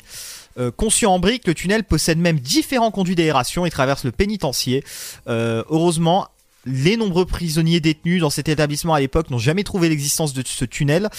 [0.76, 4.82] Conçu en briques, le tunnel possède même différents conduits d'aération et traverse le pénitencier.
[5.28, 6.26] Heureusement,
[6.66, 10.64] les nombreux prisonniers détenus dans cet établissement à l'époque n'ont jamais trouvé l'existence de ce
[10.64, 11.10] tunnel.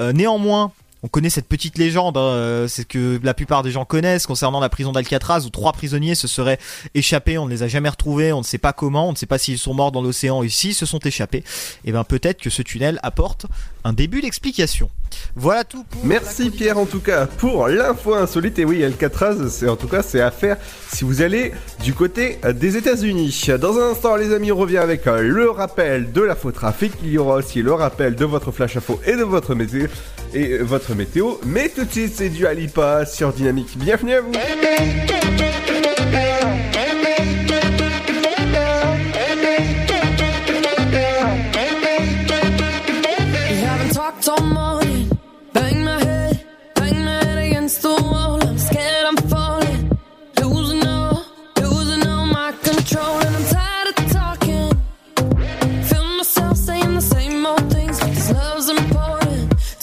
[0.00, 0.72] Néanmoins,
[1.04, 4.58] on connaît cette petite légende, hein, euh, c'est que la plupart des gens connaissent concernant
[4.58, 6.58] la prison d'Alcatraz où trois prisonniers se seraient
[6.94, 9.26] échappés, on ne les a jamais retrouvés, on ne sait pas comment, on ne sait
[9.26, 11.44] pas s'ils sont morts dans l'océan s'ils se sont échappés.
[11.84, 13.44] Et bien peut-être que ce tunnel apporte
[13.84, 14.88] un début d'explication.
[15.36, 18.58] Voilà tout pour Merci Pierre en tout cas pour l'info insolite.
[18.58, 20.56] Et oui, Alcatraz, c'est en tout cas c'est à faire
[20.92, 21.52] si vous allez
[21.82, 23.46] du côté des États-Unis.
[23.60, 26.92] Dans un instant, les amis, on revient avec euh, le rappel de l'info trafic.
[27.02, 29.86] Il y aura aussi le rappel de votre flash info et de votre météo
[30.32, 31.34] et euh, votre météo.
[31.44, 33.76] Mais tout de suite, c'est du Alipa sur Dynamique.
[33.76, 34.32] Bienvenue à vous.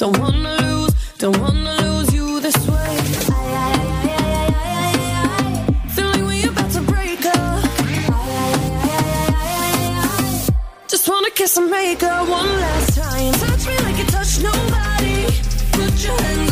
[0.01, 2.97] Don't wanna lose, don't wanna lose you this way.
[5.95, 7.63] Feeling we about to break up.
[10.87, 13.33] Just wanna kiss and make up one last time.
[13.33, 15.25] Touch me like you touch nobody.
[15.71, 16.50] Put your hands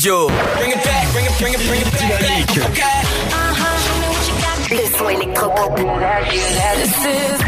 [0.00, 0.28] Dynamique Radio.
[1.98, 2.60] Dynamique.
[4.70, 5.76] Le son électropop.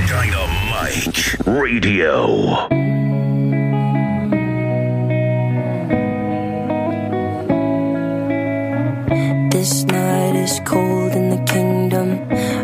[0.07, 2.69] Dynamite Radio.
[9.51, 12.19] This night is cold in the kingdom.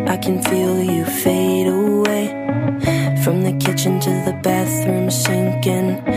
[0.07, 2.28] I can feel you fade away.
[3.24, 6.08] From the kitchen to the bathroom sinking.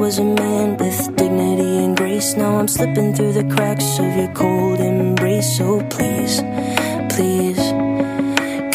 [0.00, 2.34] Was a man with dignity and grace.
[2.34, 5.58] Now I'm slipping through the cracks of your cold embrace.
[5.58, 6.40] So please,
[7.12, 7.60] please.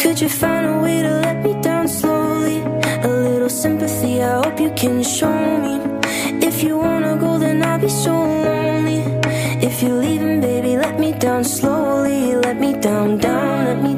[0.00, 2.58] Could you find a way to let me down slowly?
[3.02, 5.74] A little sympathy, I hope you can show me.
[6.46, 9.02] If you wanna go, then I'll be so lonely.
[9.68, 12.36] If you're leaving, baby, let me down slowly.
[12.36, 13.95] Let me down, down, let me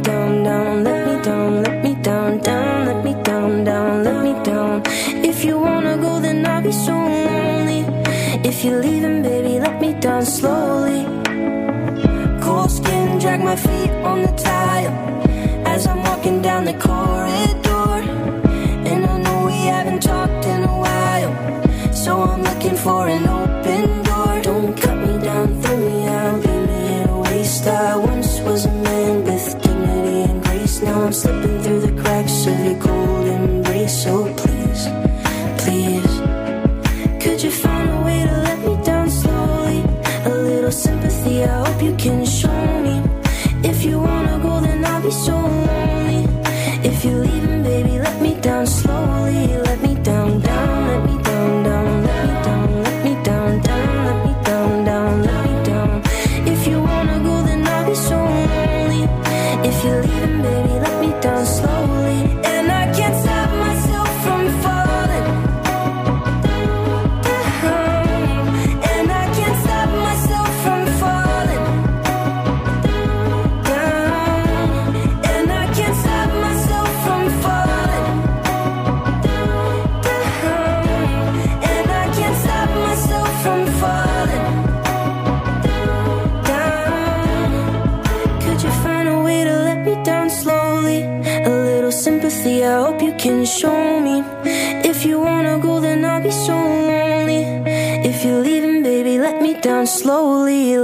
[6.68, 7.80] be so lonely.
[8.50, 11.00] If you're leaving, baby, let me down slowly.
[12.44, 14.94] Cold skin, drag my feet on the tile
[15.66, 16.77] as I'm walking down the
[41.45, 42.47] I hope you can show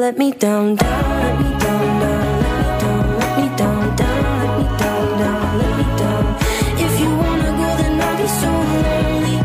[0.05, 4.23] Let me down, down, let me down, down, let me down, let me down, down,
[4.41, 6.25] let me down, down, let me down.
[6.87, 8.51] If you wanna go, then I'll be so
[8.85, 9.37] lonely.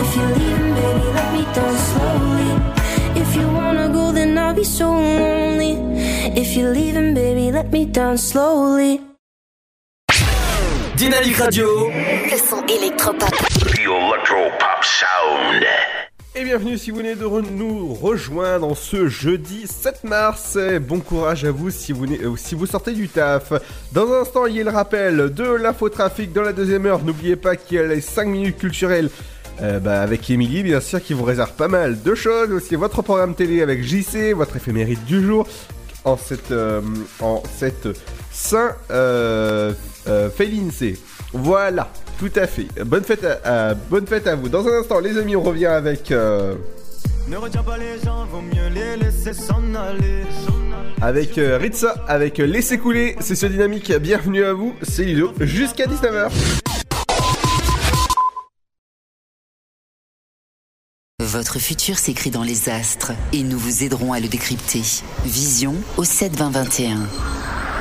[0.00, 2.50] If you're leaving, baby, let me down slowly.
[3.22, 5.72] If you wanna go, then I'll be so lonely.
[6.34, 9.02] If you're leaving, baby, let me down slowly.
[10.96, 11.90] Dynamique Radio.
[12.32, 13.34] Le son électropop.
[13.74, 15.62] The Electro Pop Sound.
[16.50, 20.58] Bienvenue si vous venez de nous rejoindre en ce jeudi 7 mars.
[20.80, 23.52] Bon courage à vous si vous, euh, si vous sortez du taf.
[23.92, 27.04] Dans un instant, il y a le rappel de l'infotrafic dans la deuxième heure.
[27.04, 29.10] N'oubliez pas qu'il y a les 5 minutes culturelles.
[29.62, 32.50] euh, bah, avec Émilie, bien sûr, qui vous réserve pas mal de choses.
[32.50, 35.46] Aussi, votre programme télé avec JC, votre éphéméride du jour.
[36.04, 36.80] En cette, euh,
[37.20, 37.86] en cette
[38.32, 39.72] Saint euh,
[40.08, 40.98] euh, Félincé.
[41.32, 42.66] Voilà, tout à fait.
[42.84, 44.48] Bonne fête à, à- bonne fête à vous.
[44.48, 46.12] Dans un instant, les amis, on revient avec.
[46.12, 46.54] euh,
[47.28, 50.24] Ne retiens pas les gens, vaut mieux les laisser s'en aller.
[51.00, 55.32] Avec euh, Ritza, avec euh, Laissez couler, c'est ce dynamique, bienvenue à vous, c'est Ludo,
[55.40, 56.28] jusqu'à 19h.
[61.22, 64.82] Votre futur s'écrit dans les astres et nous vous aiderons à le décrypter.
[65.24, 66.98] Vision au 72021.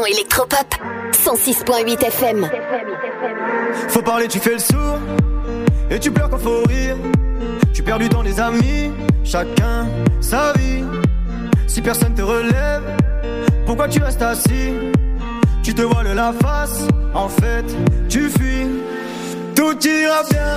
[0.00, 0.74] Son électropop.
[1.12, 2.48] 106.8 FM.
[3.88, 4.98] Faut parler, tu fais le sourd.
[5.90, 6.96] Et tu pleures quand faut rire.
[7.74, 8.90] Tu perdu dans les amis.
[9.24, 9.86] Chacun
[10.20, 10.84] sa vie.
[11.66, 12.82] Si personne te relève,
[13.66, 14.72] pourquoi tu restes assis?
[15.62, 16.86] Tu te voiles la face.
[17.14, 17.66] En fait,
[18.08, 18.66] tu fuis.
[19.54, 20.56] Tout ira bien.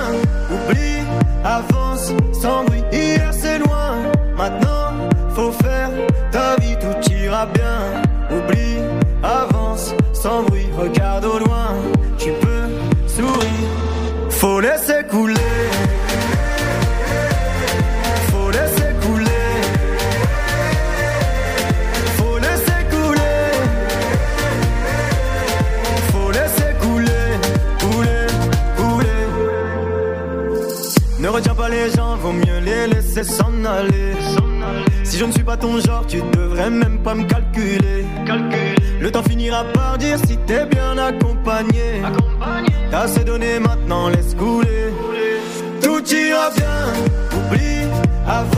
[0.50, 1.02] Oublie,
[1.44, 2.82] avance sans bruit.
[2.92, 3.96] Hier c'est loin.
[4.36, 4.92] Maintenant,
[5.34, 5.90] faut faire
[6.30, 6.76] ta vie.
[6.80, 8.03] Tout ira bien.
[10.24, 10.68] Sans bruit.
[10.78, 11.68] Regarde au loin.
[12.16, 12.64] Tu peux
[13.06, 13.68] sourire.
[14.30, 15.34] Faut laisser couler.
[18.30, 19.50] Faut laisser couler.
[22.16, 23.50] Faut laisser couler.
[26.10, 27.26] Faut laisser couler.
[27.82, 28.26] Couler,
[28.78, 29.24] couler.
[31.18, 34.14] Ne retiens pas les gens, vaut mieux les laisser s'en aller.
[35.04, 38.04] Si je ne suis pas ton genre, tu devrais même pas me calculer.
[39.00, 42.02] Le temps finira par dire si t'es bien accompagné.
[42.90, 44.92] T'as assez donné maintenant, laisse couler.
[45.82, 46.86] Tout ira bien,
[47.38, 47.86] oublie,
[48.26, 48.53] avance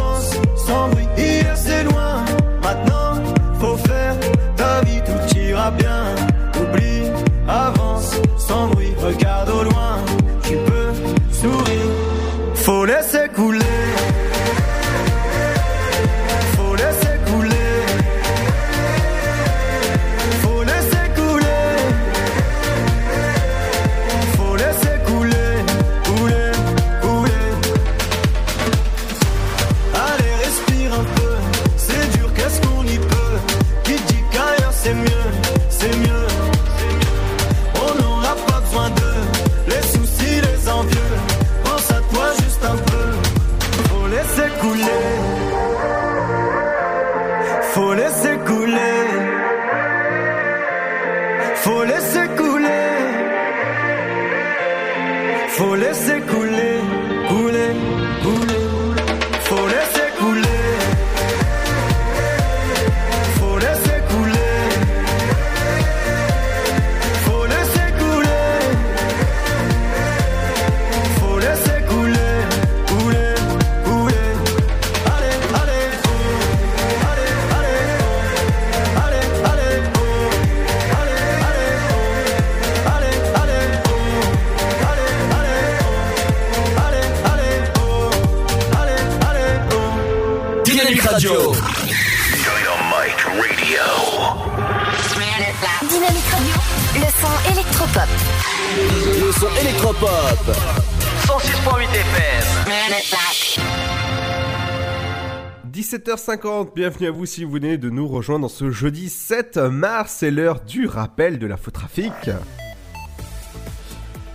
[106.26, 110.32] 17h50, bienvenue à vous si vous venez de nous rejoindre ce jeudi 7 mars, c'est
[110.32, 112.12] l'heure du rappel de l'infotrafic.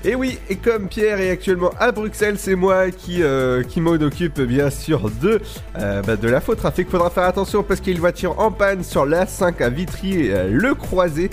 [0.05, 4.39] Et oui, et comme Pierre est actuellement à Bruxelles, c'est moi qui, euh, m'en occupe
[4.39, 5.41] bien sûr de,
[5.79, 6.89] euh, bah, de l'infotrafic.
[6.89, 10.31] Faudra faire attention parce qu'il y a une voiture en panne sur l'A5 à Vitry,
[10.31, 11.29] euh, le croisé,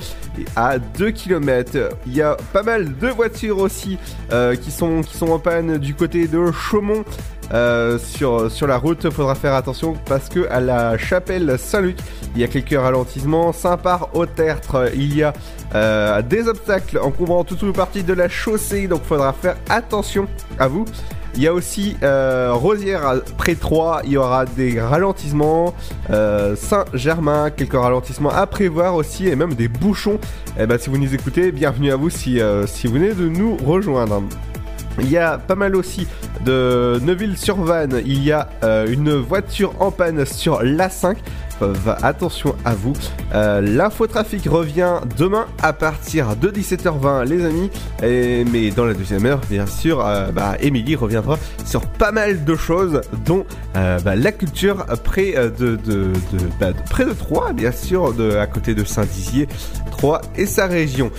[0.56, 1.88] à 2 km.
[2.06, 3.96] Il y a pas mal de voitures aussi
[4.32, 7.04] euh, qui sont en panne du côté de Chaumont.
[7.52, 11.96] Euh, sur, la route, faudra faire attention parce que à la chapelle Saint-Luc,
[12.34, 13.52] il y a quelques ralentissements.
[13.52, 15.32] Saint-Par au tertre, il y a
[15.74, 20.26] euh, des obstacles encombrant toute une partie de la chaussée, donc faudra faire attention
[20.58, 20.84] à vous.
[21.34, 25.74] Il y a aussi euh, Rosière près 3, il y aura des ralentissements.
[26.08, 30.18] Saint-Germain, quelques ralentissements à prévoir aussi, et même des bouchons.
[30.58, 34.22] Eh ben, si vous nous écoutez, bienvenue à vous si vous venez de nous rejoindre.
[35.00, 36.06] Il y a pas mal aussi
[36.44, 38.02] de Neuville-sur-Vanne.
[38.04, 41.16] Il y a euh, une voiture en panne sur l'A5.
[42.02, 42.92] Attention à vous.
[43.34, 47.70] Euh, L'infotrafic revient demain à partir de 17h20, les amis.
[48.02, 50.56] Mais dans la deuxième heure, bien sûr, euh, bah,
[50.98, 53.44] reviendra sur pas mal de choses, dont
[53.76, 55.50] euh, bah, la culture près euh,
[56.60, 59.48] bah, près de Troyes, bien sûr, à côté de Saint-Dizier,
[59.90, 61.10] Troyes et sa région.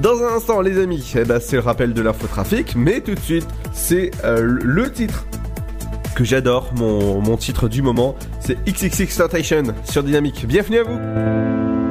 [0.00, 3.46] Dans un instant, les amis, eh c'est le rappel de l'infotrafic, mais tout de suite,
[3.72, 5.24] c'est euh, le titre
[6.16, 10.46] que j'adore, mon, titre du moment, c'est XXX Tentation sur Dynamique.
[10.46, 11.85] Bienvenue à vous!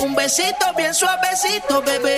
[0.00, 2.16] Un besito bien suavecito, bebé.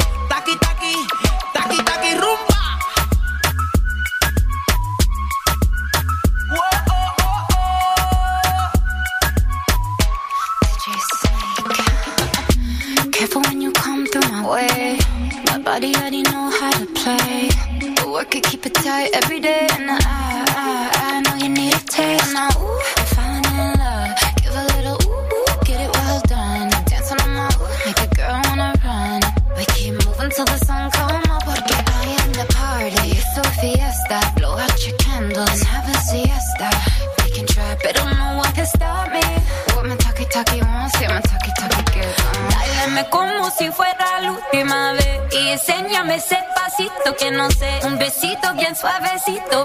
[49.40, 49.64] poquito,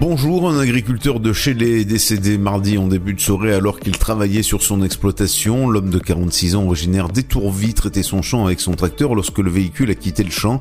[0.00, 4.44] Bonjour, un agriculteur de Chélé est décédé mardi en début de soirée alors qu'il travaillait
[4.44, 5.68] sur son exploitation.
[5.68, 9.90] L'homme de 46 ans originaire d'Étourvie traitait son champ avec son tracteur lorsque le véhicule
[9.90, 10.60] a quitté le champ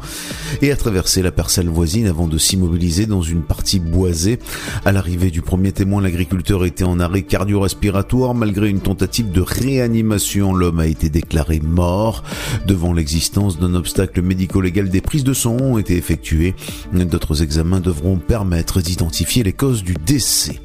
[0.63, 4.39] et a traversé la parcelle voisine avant de s'immobiliser dans une partie boisée.
[4.85, 8.33] À l'arrivée du premier témoin, l'agriculteur était en arrêt cardio-respiratoire.
[8.33, 12.23] Malgré une tentative de réanimation, l'homme a été déclaré mort.
[12.65, 16.55] Devant l'existence d'un obstacle médico-légal, des prises de sang ont été effectuées.
[16.91, 20.59] D'autres examens devront permettre d'identifier les causes du décès.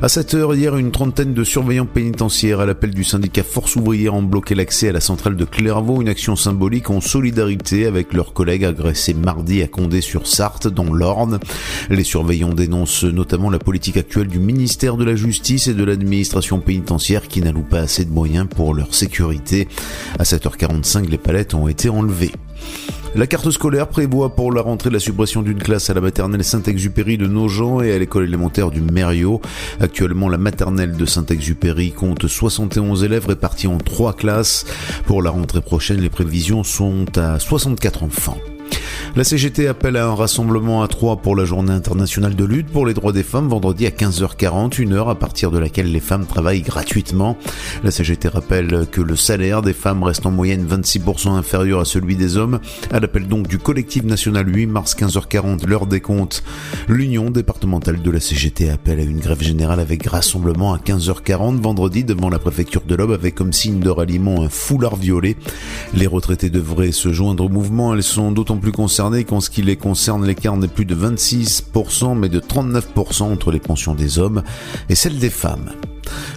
[0.00, 4.14] À 7 heures hier, une trentaine de surveillants pénitentiaires à l'appel du syndicat Force ouvrière
[4.14, 8.32] ont bloqué l'accès à la centrale de Clairvaux, une action symbolique en solidarité avec leurs
[8.32, 11.40] collègues agressés mardi à Condé-sur-Sarthe dans l'Orne.
[11.90, 16.60] Les surveillants dénoncent notamment la politique actuelle du ministère de la Justice et de l'administration
[16.60, 19.66] pénitentiaire qui n'alloue pas assez de moyens pour leur sécurité.
[20.18, 22.32] À 7h45, les palettes ont été enlevées.
[23.14, 27.16] La carte scolaire prévoit pour la rentrée la suppression d'une classe à la maternelle Saint-Exupéry
[27.16, 29.40] de Nogent et à l'école élémentaire du Mériot.
[29.80, 34.64] Actuellement, la maternelle de Saint-Exupéry compte 71 élèves répartis en trois classes.
[35.06, 38.38] Pour la rentrée prochaine, les prévisions sont à 64 enfants.
[39.16, 42.86] La CGT appelle à un rassemblement à Troyes pour la journée internationale de lutte pour
[42.86, 46.26] les droits des femmes vendredi à 15h40, une heure à partir de laquelle les femmes
[46.26, 47.36] travaillent gratuitement.
[47.82, 52.16] La CGT rappelle que le salaire des femmes reste en moyenne 26% inférieur à celui
[52.16, 52.60] des hommes.
[52.92, 56.44] À l'appel donc du collectif national 8 mars 15h40, l'heure des comptes.
[56.86, 62.04] L'union départementale de la CGT appelle à une grève générale avec rassemblement à 15h40 vendredi
[62.04, 65.36] devant la préfecture de l'Aube avec comme signe de ralliement un foulard violet.
[65.94, 69.62] Les retraités devraient se joindre au mouvement, elles sont d'autant plus concernées qu'en ce qui
[69.62, 74.42] les concerne, l'écart n'est plus de 26%, mais de 39% entre les pensions des hommes
[74.88, 75.70] et celles des femmes.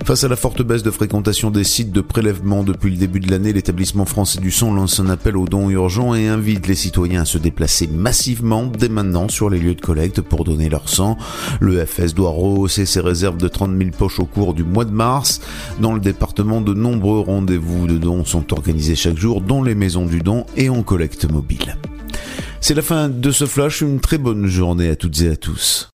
[0.05, 3.30] Face à la forte baisse de fréquentation des sites de prélèvement depuis le début de
[3.30, 7.22] l'année, l'établissement français du sang lance un appel aux dons urgents et invite les citoyens
[7.22, 11.17] à se déplacer massivement dès maintenant sur les lieux de collecte pour donner leur sang.
[11.59, 14.91] Le FS doit rehausser ses réserves de 30 000 poches au cours du mois de
[14.91, 15.41] mars.
[15.80, 20.05] Dans le département, de nombreux rendez-vous de dons sont organisés chaque jour dans les maisons
[20.05, 21.78] du don et en collecte mobile.
[22.59, 25.91] C'est la fin de ce flash, une très bonne journée à toutes et à tous.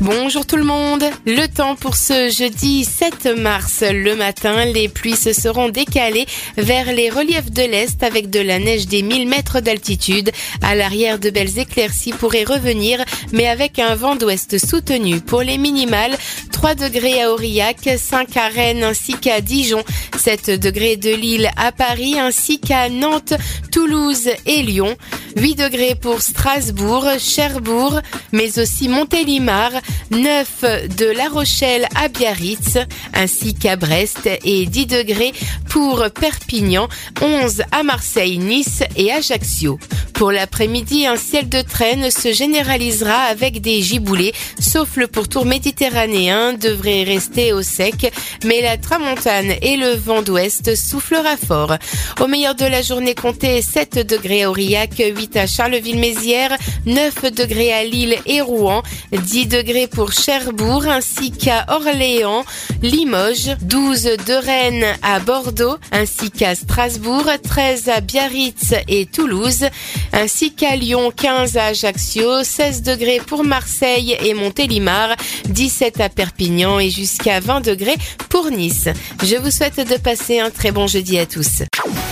[0.00, 1.04] Bonjour tout le monde.
[1.26, 3.82] Le temps pour ce jeudi 7 mars.
[3.82, 6.24] Le matin, les pluies se seront décalées
[6.56, 10.30] vers les reliefs de l'Est avec de la neige des 1000 mètres d'altitude.
[10.62, 15.20] À l'arrière, de belles éclaircies pourraient revenir, mais avec un vent d'ouest soutenu.
[15.20, 16.16] Pour les minimales,
[16.50, 19.84] 3 degrés à Aurillac, 5 à Rennes ainsi qu'à Dijon,
[20.18, 23.34] 7 degrés de Lille à Paris ainsi qu'à Nantes,
[23.70, 24.96] Toulouse et Lyon,
[25.36, 28.00] 8 degrés pour Strasbourg, Cherbourg,
[28.32, 29.70] mais aussi Montélimar,
[30.10, 30.64] 9
[30.98, 32.78] de La Rochelle à Biarritz,
[33.14, 35.32] ainsi qu'à Brest et 10 degrés
[35.68, 36.88] pour Perpignan,
[37.22, 39.78] 11 à Marseille, Nice et Ajaccio.
[40.14, 46.52] Pour l'après-midi, un ciel de traîne se généralisera avec des giboulées, sauf le pourtour méditerranéen
[46.52, 48.12] devrait rester au sec,
[48.44, 51.74] mais la tramontane et le vent d'ouest soufflera fort.
[52.20, 57.72] Au meilleur de la journée, comptez 7 degrés à Aurillac, 8 à Charleville-Mézières, 9 degrés
[57.72, 58.82] à Lille et Rouen,
[59.12, 62.44] 10 degrés pour Cherbourg ainsi qu'à Orléans,
[62.82, 69.66] Limoges, 12 de Rennes à Bordeaux ainsi qu'à Strasbourg, 13 à Biarritz et Toulouse,
[70.12, 75.16] ainsi qu'à Lyon, 15 à Ajaccio, 16 degrés pour Marseille et Montélimar,
[75.48, 77.96] 17 à Perpignan et jusqu'à 20 degrés
[78.28, 78.88] pour Nice.
[79.22, 81.62] Je vous souhaite de passer un très bon jeudi à tous.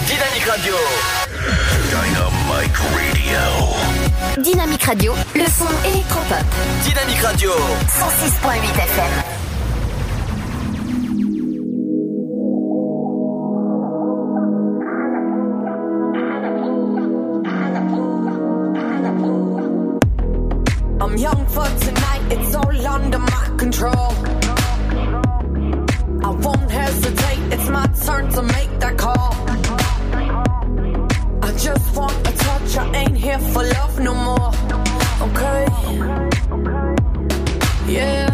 [0.07, 0.75] Dynamique Radio.
[1.91, 3.88] Dynamique Radio.
[4.43, 6.45] Dynamique Radio, le son électropop.
[6.85, 7.51] Dynamique Radio.
[7.51, 9.39] 106.8 FM.
[21.01, 24.15] I'm young for tonight, it's all under my control.
[26.23, 29.18] I won't hesitate, it's my turn to make that call.
[33.29, 34.53] Here for love no more.
[35.21, 35.67] Okay?
[37.87, 38.28] Yeah.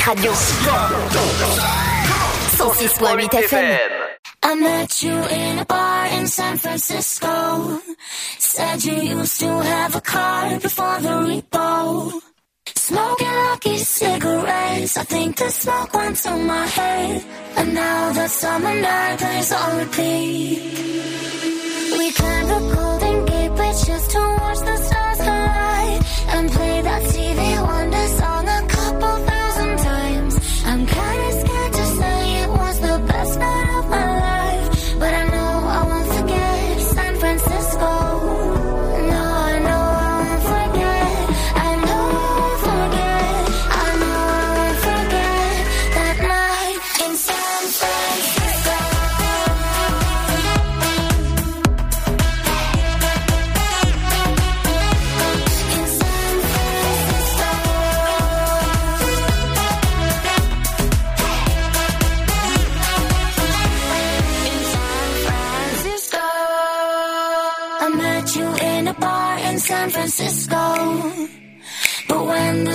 [0.00, 0.32] Dynamique Radio.
[2.56, 3.90] 106.8 FM.
[4.42, 7.80] I met you in a bar in San Francisco.
[8.38, 12.20] Said you used to have a car before the repo.
[12.76, 14.96] Smoking lucky cigarettes.
[14.96, 17.24] I think the smoke went to my head.
[17.56, 20.62] And now the summer night plays on repeat.
[21.98, 26.02] We climbed the Golden Gate Bridge just to watch the stars collide.
[26.34, 28.49] And play that TV Wonder song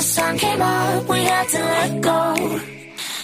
[0.06, 2.22] sun came up, we had to let go.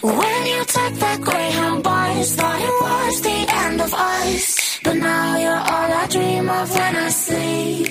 [0.01, 4.79] When you took that Greyhound bus, thought it was the end of us.
[4.83, 7.87] But now you're all I dream of when I sleep.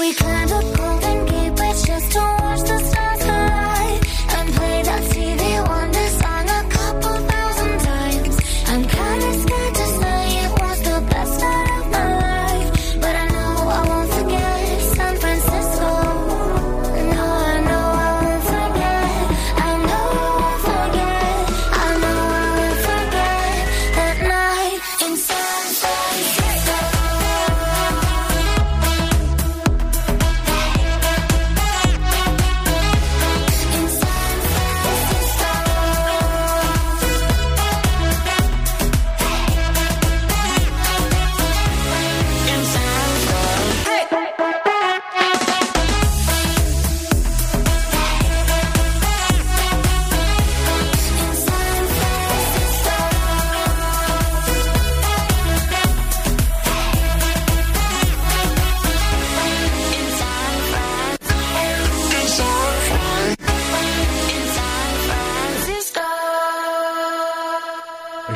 [0.00, 0.73] We climbed a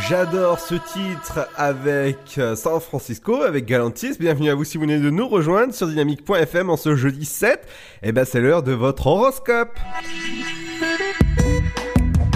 [0.09, 4.17] J'adore ce titre avec euh, San Francisco, avec Galantis.
[4.19, 7.61] Bienvenue à vous si vous venez de nous rejoindre sur dynamique.fm en ce jeudi 7.
[8.03, 9.79] Et ben c'est l'heure de votre horoscope.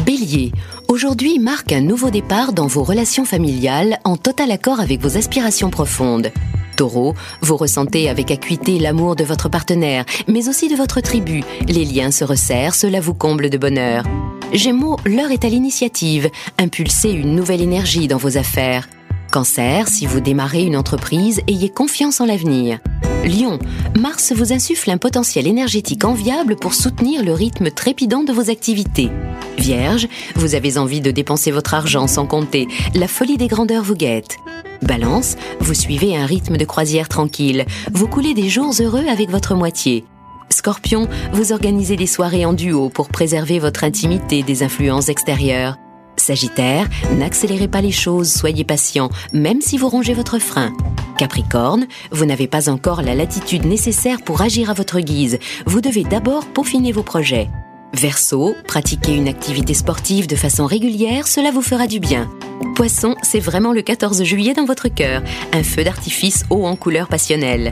[0.04, 0.52] Bélier,
[0.88, 5.70] aujourd'hui marque un nouveau départ dans vos relations familiales en total accord avec vos aspirations
[5.70, 6.30] profondes.
[6.76, 11.42] Taureau, vous ressentez avec acuité l'amour de votre partenaire, mais aussi de votre tribu.
[11.68, 14.04] Les liens se resserrent, cela vous comble de bonheur.
[14.52, 16.30] Gémeaux, l'heure est à l'initiative.
[16.58, 18.86] Impulsez une nouvelle énergie dans vos affaires.
[19.30, 22.78] Cancer, si vous démarrez une entreprise, ayez confiance en l'avenir.
[23.24, 23.58] Lion,
[23.98, 29.08] Mars vous insuffle un potentiel énergétique enviable pour soutenir le rythme trépidant de vos activités.
[29.56, 33.94] Vierge, vous avez envie de dépenser votre argent sans compter, la folie des grandeurs vous
[33.94, 34.36] guette.
[34.82, 39.54] Balance, vous suivez un rythme de croisière tranquille, vous coulez des jours heureux avec votre
[39.54, 40.04] moitié.
[40.52, 45.76] Scorpion, vous organisez des soirées en duo pour préserver votre intimité des influences extérieures.
[46.16, 50.72] Sagittaire, n'accélérez pas les choses, soyez patient, même si vous rongez votre frein.
[51.18, 55.38] Capricorne, vous n'avez pas encore la latitude nécessaire pour agir à votre guise.
[55.66, 57.48] Vous devez d'abord peaufiner vos projets.
[57.94, 62.30] Verseau, pratiquez une activité sportive de façon régulière, cela vous fera du bien.
[62.74, 65.22] Poisson, c'est vraiment le 14 juillet dans votre cœur,
[65.52, 67.70] un feu d'artifice haut en couleur passionnelle.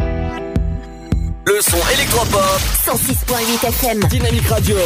[1.47, 2.61] Le son électropop.
[2.85, 4.01] 106.8 FM.
[4.05, 4.77] Dynamique Radio.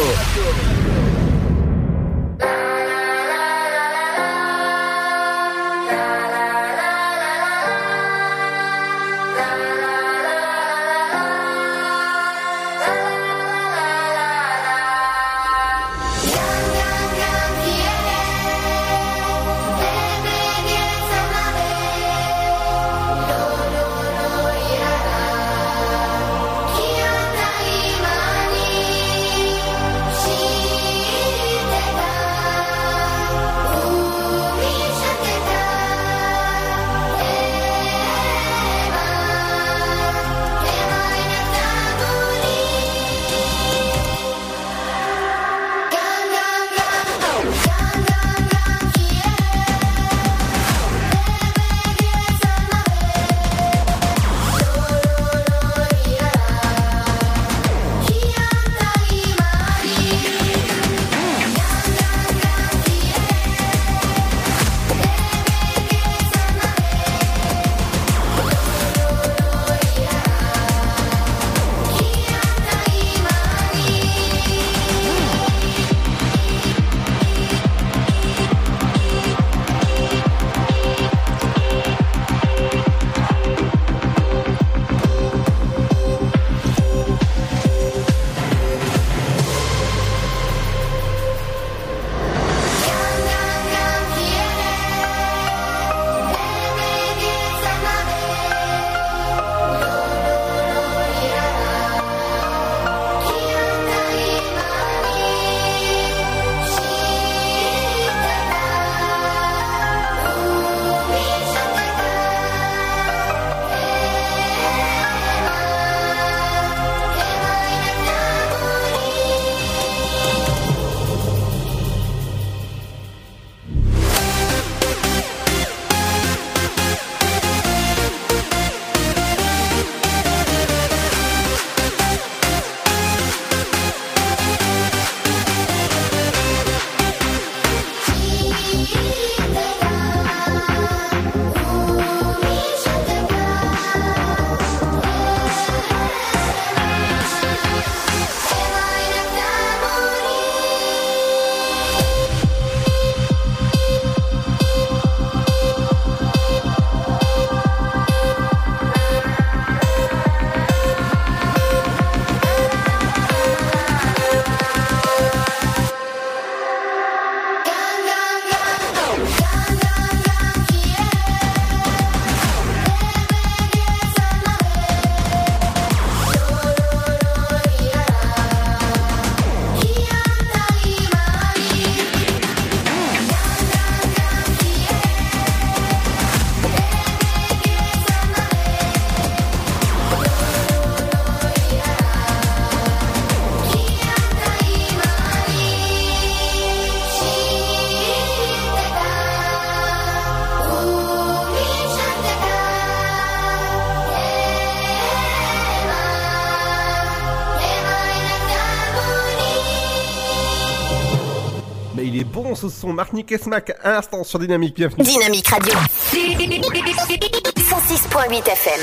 [213.24, 214.76] Martinique et Smack à l'instant sur Dynamique.
[214.76, 215.05] Bienvenue.
[215.05, 215.72] Dynamique Radio.
[216.12, 218.80] 106.8 FM.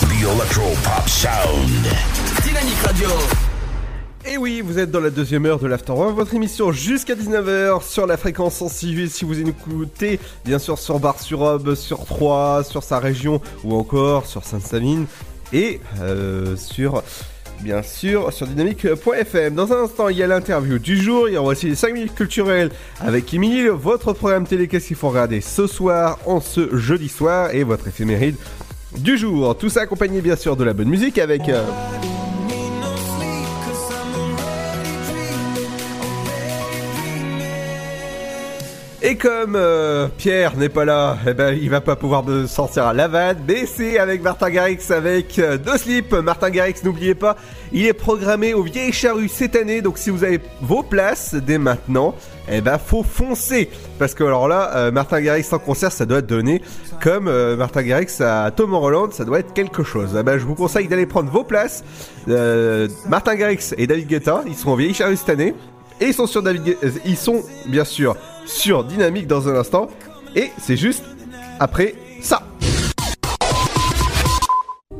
[0.00, 1.86] The Electro Pop Sound.
[2.42, 3.08] Dynamique Radio.
[4.26, 7.86] Et oui, vous êtes dans la deuxième heure de l'After One, votre émission jusqu'à 19h
[7.86, 12.98] sur la fréquence 106.8 si vous écoutez, bien sûr sur Bar-sur-Aube, sur Troyes, sur sa
[12.98, 15.04] région ou encore sur Sainte-Savine
[15.52, 17.02] et euh, sur
[17.64, 19.54] bien sûr sur dynamique.fm.
[19.54, 21.94] Dans un instant, il y a l'interview du jour, il y aura aussi les 5
[21.94, 22.70] minutes culturelles
[23.00, 27.54] avec Émilie, votre programme télé qu'est-ce qu'il faut regarder ce soir, en ce jeudi soir
[27.54, 28.36] et votre éphéméride
[28.98, 29.56] du jour.
[29.56, 31.48] Tout ça accompagné bien sûr de la bonne musique avec...
[31.48, 31.64] euh,
[39.06, 42.86] Et comme euh, Pierre n'est pas là, eh ben, il va pas pouvoir me sortir
[42.86, 46.14] à la vanne, mais c'est avec Martin Garrix avec deux slips.
[46.14, 47.36] Martin Garrix, n'oubliez pas,
[47.70, 51.58] il est programmé au Vieille Charrue cette année, donc si vous avez vos places dès
[51.58, 52.14] maintenant,
[52.50, 53.68] eh ben faut foncer.
[53.98, 56.62] Parce que alors là, euh, Martin Garrix en concert, ça doit donner
[57.02, 60.16] comme euh, Martin Garrix à Tom Holland, ça doit être quelque chose.
[60.18, 61.84] Eh ben, je vous conseille d'aller prendre vos places.
[62.26, 65.54] Martin Garrix et David Guetta, ils seront au Vieille Charrue cette année.
[66.00, 68.16] Et ils sont sur David, euh, ils sont bien sûr
[68.46, 69.88] sur Dynamique dans un instant.
[70.36, 71.04] Et c'est juste
[71.60, 72.42] après ça.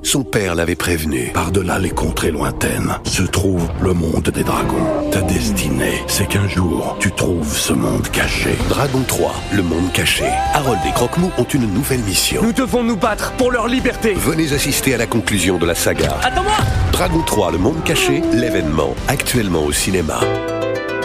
[0.02, 1.32] Son père l'avait prévenu.
[1.34, 5.10] Par-delà les contrées lointaines se trouve le monde des dragons.
[5.10, 8.50] Ta destinée, c'est qu'un jour, tu trouves ce monde caché.
[8.68, 10.26] Dragon 3, le monde caché.
[10.52, 12.42] Harold et Croque-Mou ont une nouvelle mission.
[12.44, 14.14] Nous devons nous battre pour leur liberté.
[14.14, 16.16] Venez assister à la conclusion de la saga.
[16.22, 16.58] Attends-moi
[16.92, 20.20] Dragon 3, le monde caché, l'événement, actuellement au cinéma.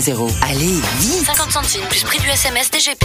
[0.00, 0.34] 61000.
[0.42, 3.04] Allez, vite 50 centimes plus prix du SMS DGP.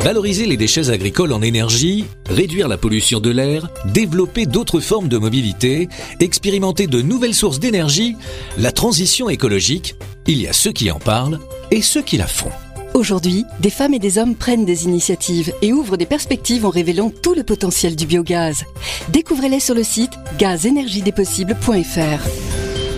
[0.00, 5.18] Valoriser les déchets agricoles en énergie, réduire la pollution de l'air, développer d'autres formes de
[5.18, 5.88] mobilité,
[6.20, 8.16] expérimenter de nouvelles sources d'énergie,
[8.58, 9.96] la transition écologique,
[10.26, 11.40] il y a ceux qui en parlent
[11.70, 12.52] et ceux qui la font.
[12.94, 17.10] Aujourd'hui, des femmes et des hommes prennent des initiatives et ouvrent des perspectives en révélant
[17.10, 18.64] tout le potentiel du biogaz.
[19.08, 22.67] Découvrez-les sur le site gazenergiedespossibles.fr.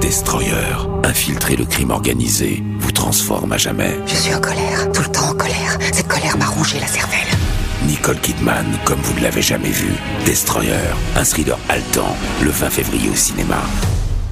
[0.00, 0.52] Destroyer,
[1.04, 3.98] infiltrer le crime organisé, vous transforme à jamais.
[4.06, 5.78] Je suis en colère, tout le temps en colère.
[5.92, 7.18] Cette colère m'a rongé la cervelle.
[7.86, 9.92] Nicole Kidman, comme vous ne l'avez jamais vu.
[10.24, 10.72] Destroyer,
[11.16, 13.62] un thriller haletant, le 20 février au cinéma.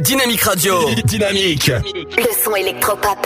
[0.00, 0.88] Dynamique Radio.
[1.04, 1.68] Dynamique.
[1.68, 3.18] Le son électropop.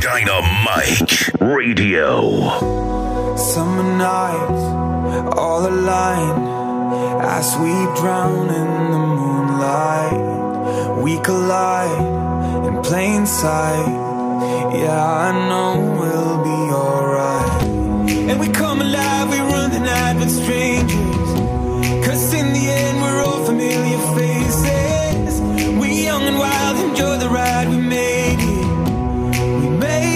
[0.00, 2.50] Dynamite Radio.
[3.36, 4.64] Summer nights,
[5.36, 6.48] all aligned
[7.22, 7.70] as we
[8.00, 10.22] drown in the moonlight.
[11.02, 12.00] We collide
[12.66, 13.86] in plain sight.
[14.74, 17.62] Yeah, I know we'll be alright.
[18.30, 21.30] And we come alive, we run the night with strangers.
[22.06, 24.85] Cause in the end, we're all familiar faces
[26.26, 27.68] and wild, enjoy the ride.
[27.68, 28.66] We made it.
[29.60, 30.15] We made it.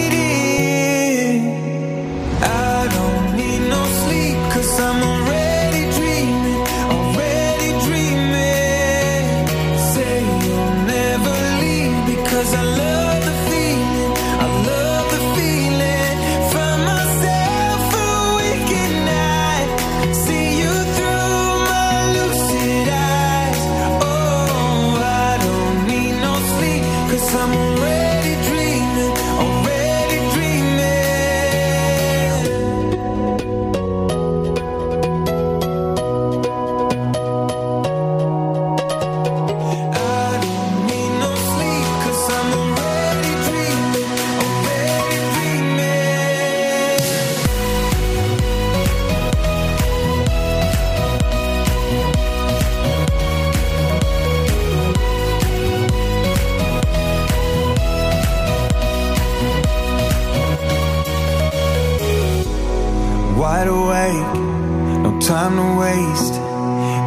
[65.30, 66.34] Time to waste.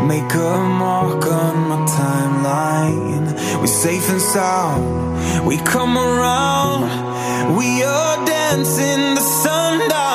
[0.08, 3.26] Make a mark on my timeline.
[3.60, 5.46] We're safe and sound.
[5.46, 6.84] We come around.
[7.58, 10.13] We are dancing the sundown.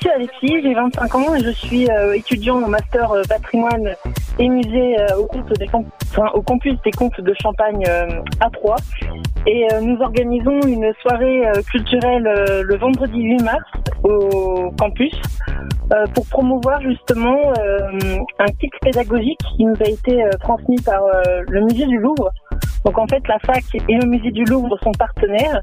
[0.00, 3.94] Suis Alexis, j'ai 25 ans et je suis euh, étudiant en master euh, patrimoine
[4.38, 5.28] et musée euh, au,
[6.34, 8.06] au campus des comptes de Champagne euh,
[8.40, 8.76] à Troyes.
[9.46, 13.64] Et nous organisons une soirée culturelle le vendredi 8 mars
[14.04, 15.14] au campus
[16.12, 17.54] pour promouvoir justement
[18.38, 21.00] un kit pédagogique qui nous a été transmis par
[21.48, 22.30] le musée du Louvre.
[22.84, 25.62] Donc en fait, la fac et le musée du Louvre sont partenaires.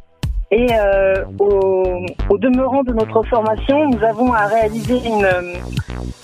[0.51, 5.55] Et euh, au, au demeurant de notre formation, nous avons à réaliser une, euh,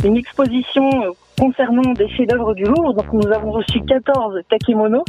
[0.04, 2.94] une exposition euh, concernant des chefs-d'œuvre du Louvre.
[2.94, 5.06] Donc nous avons reçu 14 takemonos.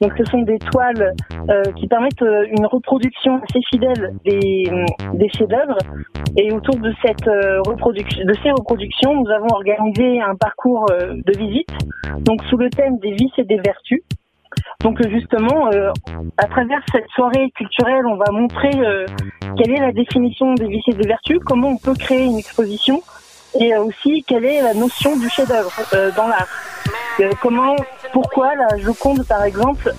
[0.00, 1.14] Donc ce sont des toiles
[1.50, 4.70] euh, qui permettent euh, une reproduction assez fidèle des,
[5.14, 5.76] des chefs-d'œuvre.
[6.36, 11.14] Et autour de cette euh, reproduction, de ces reproductions, nous avons organisé un parcours euh,
[11.14, 11.70] de visite.
[12.20, 14.02] Donc sous le thème des vices et des vertus.
[14.84, 15.90] Donc euh, justement, euh,
[16.36, 19.06] à travers cette soirée culturelle, on va montrer euh,
[19.56, 23.02] quelle est la définition des vices et des vertus, comment on peut créer une exposition,
[23.58, 26.46] et euh, aussi quelle est la notion du chef-d'œuvre euh, dans l'art.
[27.18, 27.74] Euh, comment,
[28.12, 29.92] pourquoi la Joconde, par exemple,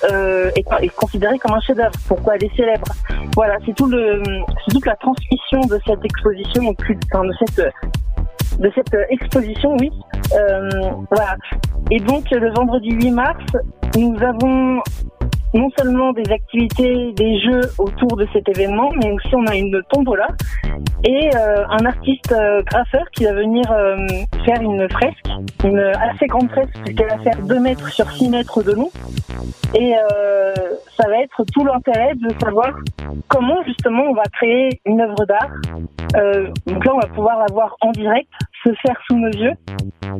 [0.55, 1.91] est, est considérée comme un chef-d'œuvre?
[2.07, 2.87] Pourquoi elle est célèbre?
[3.35, 4.23] Voilà, c'est tout le,
[4.69, 6.73] toute la transmission de cette exposition,
[7.11, 7.73] enfin, de cette
[8.59, 9.91] de cette euh, exposition, oui.
[10.33, 10.69] Euh,
[11.09, 11.35] voilà.
[11.91, 13.43] Et donc le vendredi 8 mars,
[13.97, 14.81] nous avons
[15.53, 19.81] non seulement des activités, des jeux autour de cet événement, mais aussi on a une
[19.89, 20.27] tombola
[21.03, 23.95] et euh, un artiste euh, graffeur qui va venir euh,
[24.45, 25.25] faire une fresque,
[25.63, 28.89] une assez grande fresque puisqu'elle va faire 2 mètres sur 6 mètres de long.
[29.75, 30.53] Et euh,
[30.97, 32.71] ça va être tout l'intérêt de savoir
[33.27, 35.51] comment justement on va créer une œuvre d'art.
[36.15, 38.29] Euh, donc là on va pouvoir la voir en direct,
[38.63, 39.53] se faire sous nos yeux.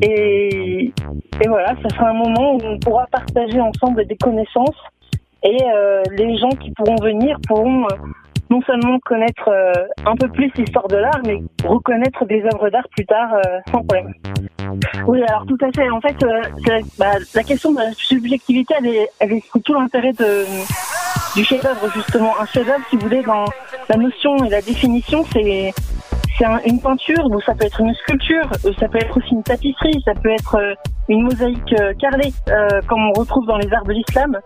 [0.01, 0.93] Et,
[1.41, 4.77] et voilà, ça sera un moment où on pourra partager ensemble des connaissances
[5.43, 7.95] et euh, les gens qui pourront venir pourront euh,
[8.49, 9.71] non seulement connaître euh,
[10.05, 13.83] un peu plus l'histoire de l'art, mais reconnaître des œuvres d'art plus tard euh, sans
[13.83, 14.13] problème.
[15.07, 15.89] Oui, alors tout à fait.
[15.89, 16.41] En fait, euh,
[16.97, 20.45] bah, la question de la subjectivité, elle est, elle est tout l'intérêt de,
[21.35, 22.33] du chef-d'œuvre justement.
[22.39, 23.45] Un chef-d'œuvre, si vous voulez, dans
[23.87, 25.71] la notion et la définition, c'est
[26.37, 29.33] c'est un- une peinture, donc ça peut être une sculpture, euh, ça peut être aussi
[29.33, 30.57] une tapisserie, ça peut être
[31.09, 31.91] une mosaïque euh,
[32.87, 34.37] comme on retrouve dans les arts de l'islam.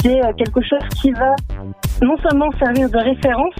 [0.00, 1.34] C'est euh, quelque chose qui va
[2.02, 3.54] non seulement servir de référence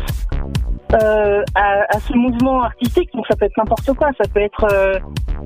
[0.94, 4.64] euh, à, à ce mouvement artistique, donc ça peut être n'importe quoi, ça peut être
[4.72, 4.98] euh,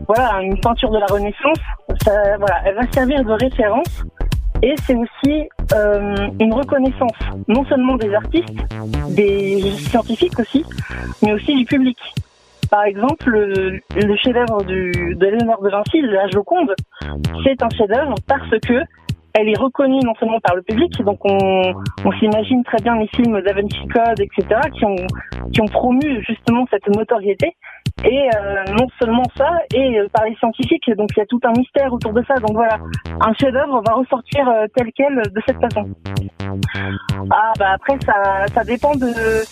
[0.07, 1.59] voilà une peinture de la Renaissance,
[2.05, 4.05] ça, voilà, elle va servir de référence
[4.63, 8.55] et c'est aussi euh, une reconnaissance non seulement des artistes,
[9.11, 10.65] des scientifiques aussi,
[11.23, 11.99] mais aussi du public.
[12.71, 16.75] Par exemple, le, le chef-d'œuvre de Léonard de Vinci, la Joconde,
[17.45, 18.81] c'est un chef-d'œuvre parce que
[19.35, 21.73] elle est reconnue non seulement par le public, donc on,
[22.05, 24.97] on s'imagine très bien les films Da Vinci Code, etc., qui ont,
[25.53, 27.57] qui ont promu justement cette notoriété,
[28.05, 31.41] et euh, non seulement ça, et euh, par les scientifiques, donc il y a tout
[31.45, 32.79] un mystère autour de ça, donc voilà,
[33.21, 35.89] un chef-d'œuvre va ressortir euh, tel quel de cette façon.
[37.31, 39.43] Ah bah après ça, ça dépend de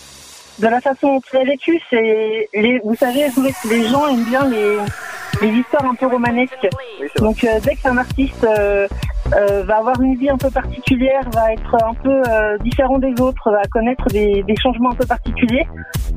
[0.61, 3.29] de la façon dont il a vécu, c'est, les, vous savez,
[3.71, 4.77] les gens aiment bien les,
[5.41, 6.69] les histoires un peu romanesques.
[7.19, 8.47] Donc euh, dès qu'un artiste
[9.35, 13.21] euh, va avoir une vie un peu particulière, va être un peu euh, différent des
[13.21, 15.67] autres, va connaître des, changements un peu particuliers,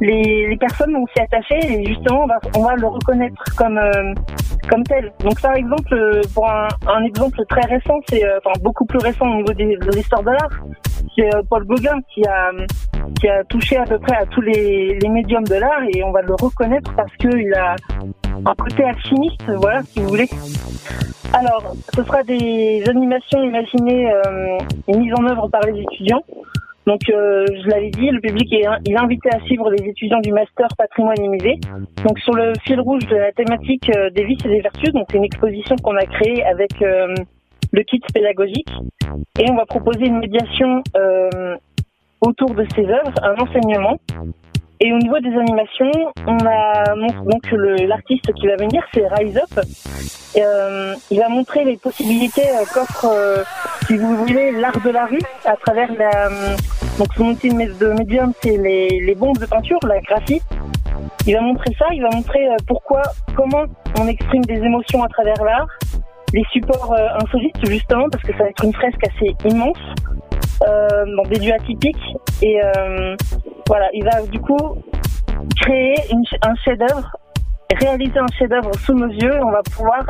[0.01, 2.25] les, personnes vont s'y attacher et justement
[2.55, 4.13] on va, le reconnaître comme euh,
[4.69, 5.11] comme tel.
[5.19, 9.53] Donc par exemple, pour un, exemple très récent, c'est enfin beaucoup plus récent au niveau
[9.53, 10.63] des, de l'histoire de l'art,
[11.15, 12.51] c'est Paul Gauguin qui a
[13.19, 16.11] qui a touché à peu près à tous les, les médiums de l'art et on
[16.11, 17.75] va le reconnaître parce qu'il a
[18.45, 20.29] un côté alchimiste, voilà, si vous voulez.
[21.33, 23.02] Alors, ce sera des animations
[23.41, 24.57] imaginées euh,
[24.87, 26.23] et mises en œuvre par les étudiants.
[26.85, 28.65] Donc, euh, je l'avais dit, le public est,
[28.97, 31.59] invité à suivre les étudiants du master patrimoine et musée.
[32.03, 35.05] Donc, sur le fil rouge de la thématique euh, des vices et des vertus, donc
[35.09, 38.69] c'est une exposition qu'on a créée avec le kit pédagogique,
[39.39, 40.83] et on va proposer une médiation
[42.21, 43.97] autour de ces œuvres, un enseignement.
[44.85, 45.91] Et au niveau des animations,
[46.27, 46.83] on a
[47.31, 47.43] donc
[47.87, 49.65] l'artiste qui va venir, c'est Rise Up.
[50.35, 53.43] Euh, il va montrer les possibilités euh, qu'offre, euh,
[53.87, 55.87] si vous voulez, l'art de la rue à travers
[56.97, 60.41] donc son outil de mé- de médium, c'est les, les bombes de peinture, la graphie.
[61.27, 61.85] Il va montrer ça.
[61.93, 63.03] Il va montrer pourquoi,
[63.37, 63.63] comment
[63.97, 65.67] on exprime des émotions à travers l'art,
[66.33, 69.77] les supports euh, insolites justement, parce que ça va être une fresque assez immense
[70.67, 72.15] euh, dans des lieux atypiques.
[72.41, 73.15] Et euh,
[73.67, 74.57] voilà, il va du coup
[75.61, 75.95] créer
[76.41, 77.15] un chef-d'œuvre,
[77.79, 79.39] réaliser un chef-d'œuvre sous nos yeux.
[79.43, 80.03] On va pouvoir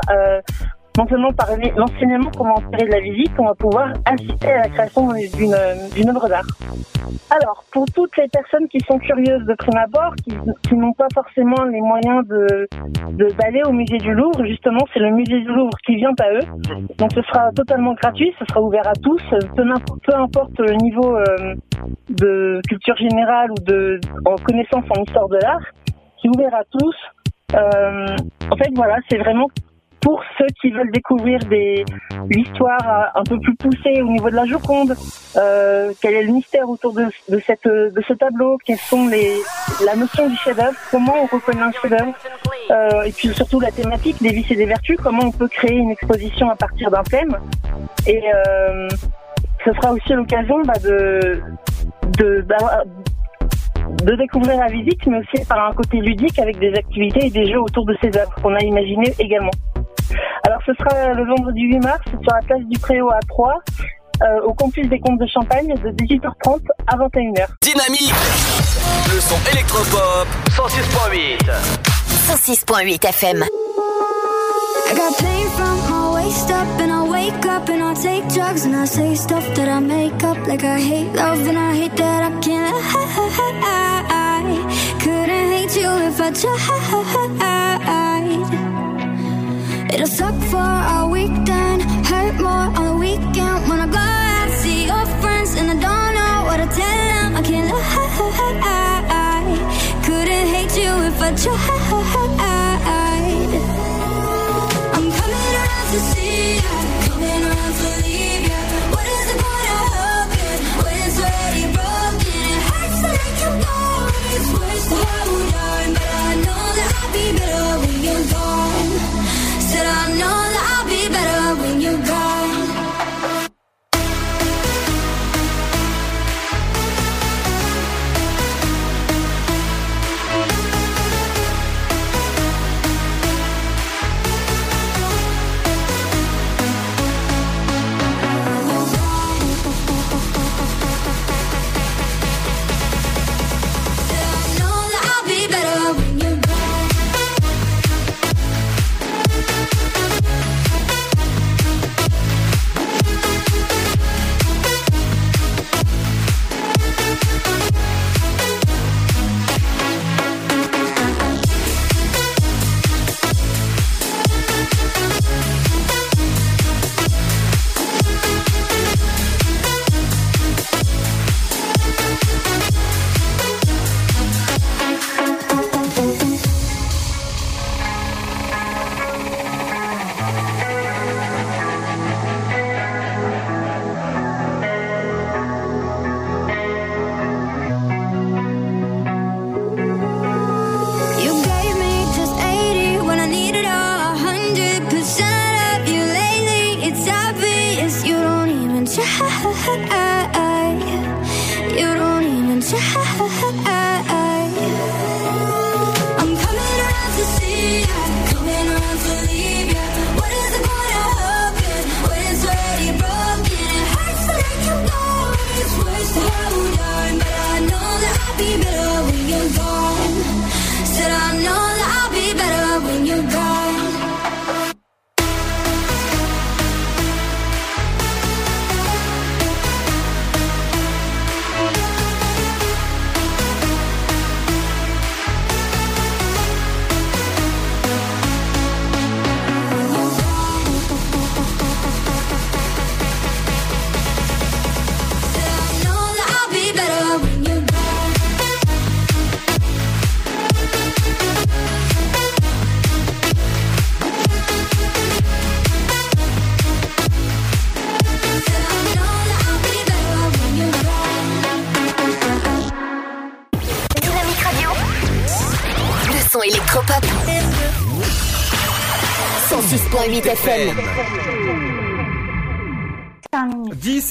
[0.97, 3.93] non seulement par l'e- l'enseignement qu'on va en tirer de la visite, on va pouvoir
[4.05, 6.45] assister à la création d'une œuvre d'art.
[7.29, 10.35] Alors, pour toutes les personnes qui sont curieuses de prime abord, qui,
[10.67, 12.67] qui n'ont pas forcément les moyens de
[13.39, 16.45] d'aller au musée du Louvre, justement, c'est le musée du Louvre qui vient à eux.
[16.97, 19.21] Donc, ce sera totalement gratuit, ce sera ouvert à tous,
[19.55, 21.55] peu importe le niveau euh,
[22.09, 25.65] de culture générale ou de en connaissance en histoire de l'art,
[26.21, 26.95] c'est ouvert à tous.
[27.55, 28.15] Euh,
[28.51, 29.47] en fait, voilà, c'est vraiment
[30.03, 31.83] pour ceux qui veulent découvrir des
[32.29, 32.81] l'histoire
[33.15, 34.95] euh, un peu plus poussée au niveau de la Joconde,
[35.37, 39.31] euh, quel est le mystère autour de, de cette de ce tableau, quelles sont les
[39.85, 42.13] la notion du chef-d'œuvre, comment on reconnaît un chef-d'œuvre,
[42.71, 45.75] euh, et puis surtout la thématique des vices et des vertus, comment on peut créer
[45.77, 47.37] une exposition à partir d'un thème.
[48.07, 48.87] Et euh,
[49.65, 51.41] ce sera aussi l'occasion bah, de
[52.19, 52.83] de d'avoir-
[54.03, 57.45] de découvrir la visite, mais aussi par un côté ludique avec des activités et des
[57.51, 59.51] jeux autour de ces œuvres qu'on a imaginées également.
[60.43, 63.61] Alors ce sera le vendredi 8 mars sur la place du Préau à 3,
[64.21, 67.47] euh, au campus des Comptes de Champagne de 18h30 à 21h.
[67.61, 68.13] Dynamique.
[69.13, 70.27] Le son électropop.
[70.49, 71.49] 106.8
[72.27, 73.43] 106.8 FM.
[74.85, 78.65] I got pain from my waist up and I wake up and I take drugs
[78.65, 81.95] and I say stuff that I make up like I hate love and I hate
[81.97, 82.75] that I can't
[83.65, 84.51] I
[84.99, 86.83] couldn't hate you if I tried
[89.93, 93.69] It'll suck for a weekend hurt more on the weekend.
[93.69, 97.35] When I go out see your friends and I don't know what to tell them
[97.35, 97.83] I can't lie.
[100.05, 102.52] Couldn't hate you if I tried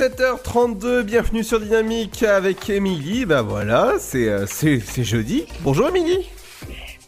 [0.03, 3.25] 17h32, bienvenue sur Dynamique avec Émilie.
[3.25, 5.47] Bah voilà, c'est euh, c'est c'est jeudi.
[5.61, 6.29] Bonjour Émilie.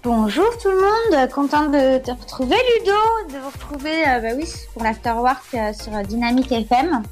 [0.04, 2.92] Bonjour tout le monde, contente de te retrouver Ludo,
[3.32, 7.02] de vous retrouver euh, bah oui, pour l'Afterwork euh, sur Dynamique FM.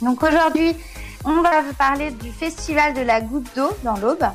[0.00, 0.76] Donc aujourd'hui,
[1.24, 4.26] on va vous parler du festival de la goutte d'eau dans l'Aube,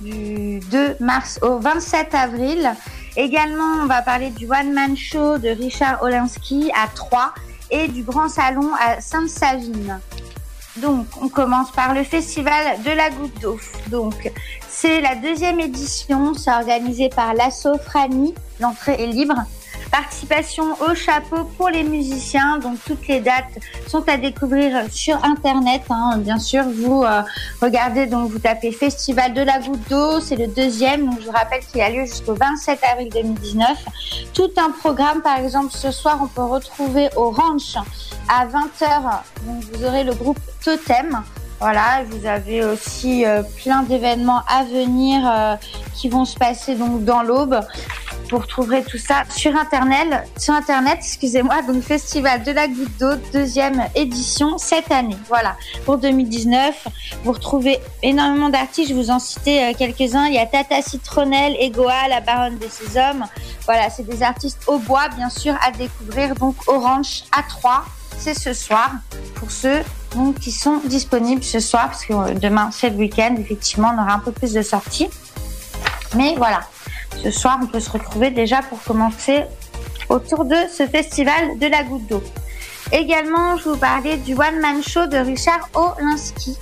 [0.00, 2.72] du 2 mars au 27 avril.
[3.16, 7.32] Également, on va parler du One Man Show de Richard Olinsky à Troyes
[7.70, 10.00] et du Grand Salon à Sainte-Savine.
[10.76, 13.58] Donc, on commence par le festival de la goutte d'eau.
[13.88, 14.30] Donc,
[14.68, 19.36] c'est la deuxième édition, c'est organisé par l'Asso Frani, l'entrée est libre.
[19.90, 25.82] Participation au chapeau pour les musiciens, donc toutes les dates sont à découvrir sur internet.
[25.90, 26.18] hein.
[26.18, 27.22] Bien sûr, vous euh,
[27.62, 31.06] regardez donc vous tapez Festival de la Goutte d'eau, c'est le deuxième.
[31.06, 33.70] Donc je vous rappelle qu'il a lieu jusqu'au 27 avril 2019.
[34.34, 37.76] Tout un programme, par exemple, ce soir on peut retrouver au Ranch
[38.28, 39.22] à 20h.
[39.46, 41.22] Donc vous aurez le groupe Totem.
[41.58, 45.56] Voilà, vous avez aussi euh, plein d'événements à venir euh,
[45.94, 47.58] qui vont se passer donc dans l'aube.
[48.30, 53.14] Vous retrouverez tout ça sur internet, sur internet, excusez-moi, donc Festival de la Goutte d'eau,
[53.32, 55.16] deuxième édition cette année.
[55.28, 56.88] Voilà, pour 2019.
[57.22, 60.26] Vous retrouvez énormément d'artistes, je vous en citais euh, quelques-uns.
[60.26, 63.26] Il y a Tata Citronnelle, Egoa, la Baronne des Ces Hommes.
[63.64, 66.34] Voilà, c'est des artistes au bois, bien sûr, à découvrir.
[66.34, 67.84] Donc Orange à 3,
[68.18, 68.90] c'est ce soir
[69.36, 69.82] pour ceux
[70.16, 74.02] donc, qui sont disponibles ce soir, parce que euh, demain c'est le week-end, effectivement, on
[74.02, 75.10] aura un peu plus de sorties.
[76.16, 76.60] Mais voilà,
[77.22, 79.44] ce soir, on peut se retrouver déjà pour commencer
[80.08, 82.22] autour de ce festival de la goutte d'eau.
[82.92, 86.56] Également, je vous parlais du One Man Show de Richard Olinsky.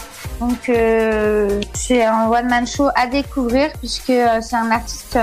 [0.68, 5.18] Euh, c'est un One Man Show à découvrir puisque euh, c'est un artiste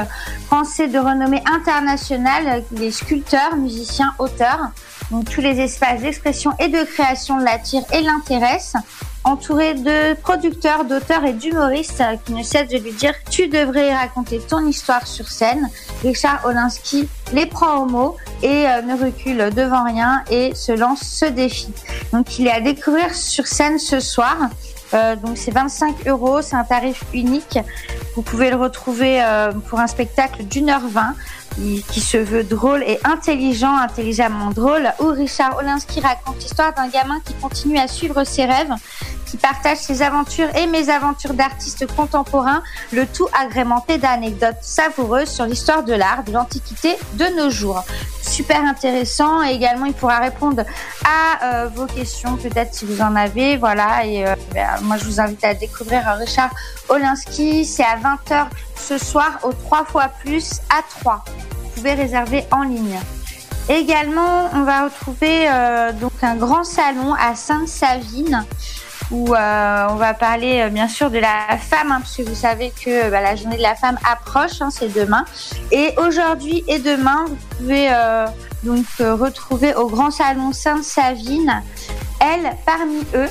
[0.45, 2.63] français de renommée internationale.
[2.71, 4.59] Il est sculpteur, musicien, auteur.
[5.09, 8.81] Donc, tous les espaces d'expression et de création l'attirent et l'intéressent.
[9.23, 13.93] Entouré de producteurs, d'auteurs et d'humoristes euh, qui ne cessent de lui dire tu devrais
[13.93, 15.69] raconter ton histoire sur scène.
[16.03, 21.01] Richard Olinsky les prend au mot et euh, ne recule devant rien et se lance
[21.01, 21.71] ce défi.
[22.11, 24.37] Donc il est à découvrir sur scène ce soir.
[24.93, 27.59] Euh, donc c'est 25 euros, c'est un tarif unique.
[28.15, 31.15] Vous pouvez le retrouver euh, pour un spectacle d'une heure vingt
[31.91, 37.19] qui- se veut drôle et intelligent, intelligemment drôle, où Richard Olinsky raconte l'histoire d'un gamin
[37.25, 38.73] qui continue à suivre ses rêves,
[39.25, 42.63] qui partage ses aventures et mésaventures d'artistes contemporains,
[42.93, 47.83] le tout agrémenté d'anecdotes savoureuses sur l'histoire de l'art de l'Antiquité de nos jours.
[48.31, 50.63] Super intéressant et également il pourra répondre
[51.03, 53.57] à euh, vos questions peut-être si vous en avez.
[53.57, 56.49] Voilà et euh, ben, moi je vous invite à découvrir Richard
[56.87, 57.65] Olinsky.
[57.65, 58.47] C'est à 20h
[58.77, 61.25] ce soir au 3 fois plus à 3.
[61.25, 62.97] Vous pouvez réserver en ligne.
[63.67, 68.45] Également, on va retrouver euh, donc un grand salon à Sainte-Savine
[69.11, 72.35] où euh, on va parler euh, bien sûr de la femme, hein, parce que vous
[72.35, 75.25] savez que bah, la journée de la femme approche, hein, c'est demain.
[75.71, 78.25] Et aujourd'hui et demain, vous pouvez euh,
[78.63, 81.61] donc euh, retrouver au grand salon Sainte-Savine,
[82.19, 83.29] elle parmi eux.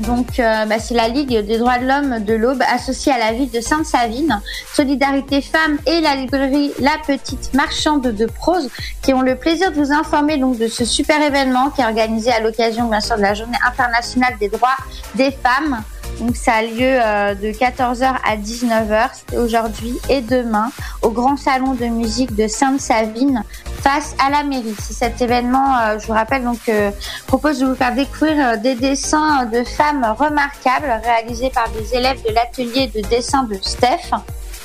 [0.00, 3.32] Donc, euh, bah, c'est la Ligue des droits de l'homme de l'Aube associée à la
[3.32, 4.40] ville de Sainte-Savine,
[4.72, 8.70] Solidarité Femmes et la librairie La Petite Marchande de prose
[9.02, 12.30] qui ont le plaisir de vous informer donc de ce super événement qui est organisé
[12.30, 14.76] à l'occasion bien sûr de la Journée internationale des droits
[15.14, 15.82] des femmes.
[16.18, 20.70] Donc ça a lieu euh, de 14h à 19h, c'était aujourd'hui et demain,
[21.02, 23.44] au Grand Salon de musique de Sainte-Savine
[23.82, 24.74] face à la mairie.
[24.80, 26.90] C'est cet événement, euh, je vous rappelle, donc euh,
[27.28, 32.34] propose de vous faire découvrir des dessins de femmes remarquables réalisés par des élèves de
[32.34, 34.10] l'atelier de dessin de Steph.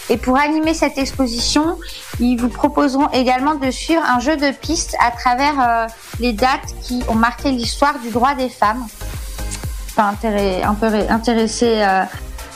[0.10, 1.78] Et pour animer cette exposition,
[2.20, 5.88] ils vous proposeront également de suivre un jeu de pistes à travers
[6.20, 8.86] les dates qui ont marqué l'histoire du droit des femmes.
[9.96, 10.16] Enfin,
[10.64, 12.04] un peu intéresser euh,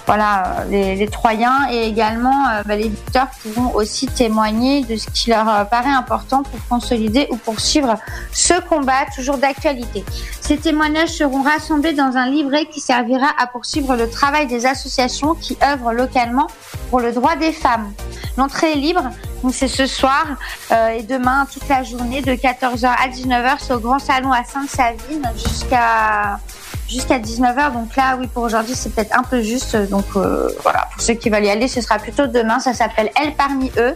[0.08, 5.30] voilà, les, Troyens et également euh, bah, les visiteurs pourront aussi témoigner de ce qui
[5.30, 7.96] leur euh, paraît important pour consolider ou poursuivre
[8.32, 10.04] ce combat toujours d'actualité.
[10.42, 15.36] Ces témoignages seront rassemblés dans un livret qui servira à poursuivre le travail des associations
[15.36, 16.48] qui œuvrent localement
[16.90, 17.94] pour le droit des femmes.
[18.36, 19.04] L'entrée est libre,
[19.44, 20.26] donc c'est ce soir
[20.72, 25.24] et demain toute la journée de 14h à 19h, c'est au Grand Salon à Sainte-Savine
[25.36, 26.40] jusqu'à
[26.90, 27.74] jusqu'à 19h.
[27.74, 29.76] Donc là, oui, pour aujourd'hui, c'est peut-être un peu juste.
[29.90, 32.60] Donc euh, voilà, pour ceux qui veulent y aller, ce sera plutôt demain.
[32.60, 33.96] Ça s'appelle Elle parmi eux.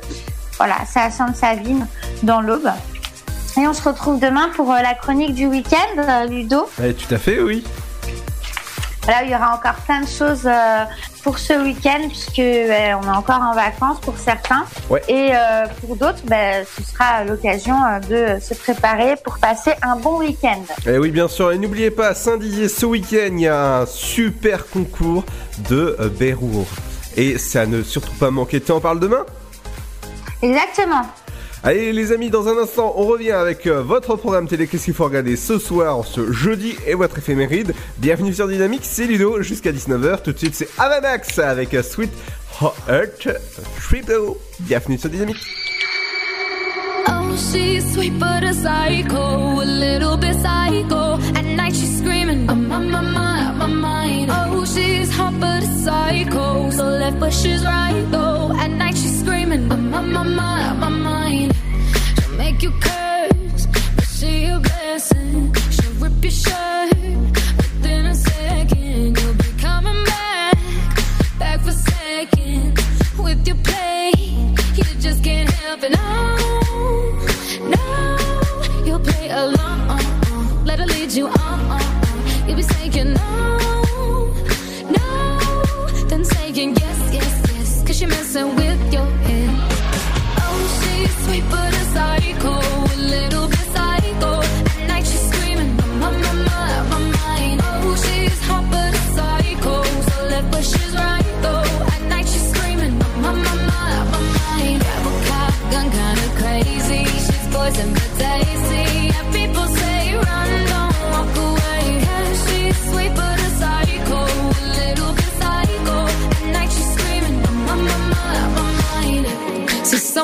[0.57, 1.87] Voilà, c'est à Sainte-Savine,
[2.23, 2.69] dans l'Aube.
[3.57, 6.69] Et on se retrouve demain pour euh, la chronique du week-end, euh, Ludo.
[6.83, 7.63] Eh, tout à fait, oui.
[9.03, 10.83] Voilà, il y aura encore plein de choses euh,
[11.23, 14.65] pour ce week-end, puisque euh, on est encore en vacances pour certains.
[14.89, 15.01] Ouais.
[15.07, 17.75] Et euh, pour d'autres, ben, ce sera l'occasion
[18.07, 20.61] de se préparer pour passer un bon week-end.
[20.85, 21.51] Et Eh oui, bien sûr.
[21.51, 25.23] Et n'oubliez pas, Saint-Dizier, ce week-end, il y a un super concours
[25.69, 26.67] de Bérour.
[27.17, 28.61] Et ça ne surtout pas manquer.
[28.61, 29.25] Tu en parles demain?
[30.43, 31.03] Exactement.
[31.63, 34.65] Allez les amis, dans un instant, on revient avec euh, votre programme télé.
[34.65, 37.75] Qu'est-ce qu'il faut regarder ce soir, ce jeudi et votre éphéméride?
[37.99, 40.23] Bienvenue sur Dynamique, c'est Ludo jusqu'à 19h.
[40.23, 42.09] Tout de suite, c'est Avamax avec euh, Sweet
[42.89, 43.29] Heart
[43.79, 44.33] Triple.
[44.61, 45.37] Bienvenue sur Dynamique.
[47.07, 51.19] Oh, she's sweet but a psycho, a little bit psycho.
[51.35, 54.31] At night she's screaming, I'm on my mind, my mind.
[54.31, 58.51] Oh, she's hot but a psycho, so left but she's right though.
[58.57, 61.00] At night she's screaming, I'm on my mind, my mind.
[62.61, 63.65] She'll you curse,
[63.95, 65.51] but she a blessing.
[65.71, 66.93] She'll rip your shirt
[67.57, 69.17] within a second.
[69.17, 70.57] You'll be coming back,
[71.39, 72.79] back for seconds
[73.17, 74.11] with your play.
[74.75, 75.89] You just can't help it.
[75.89, 76.37] No,
[77.73, 80.63] no, you'll play along.
[80.63, 81.81] Let her lead you on.
[82.45, 84.33] You'll be saying no,
[84.97, 87.83] no, then saying yes, yes, yes.
[87.87, 89.10] Cause you're messing with your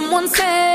[0.08, 0.67] someone said,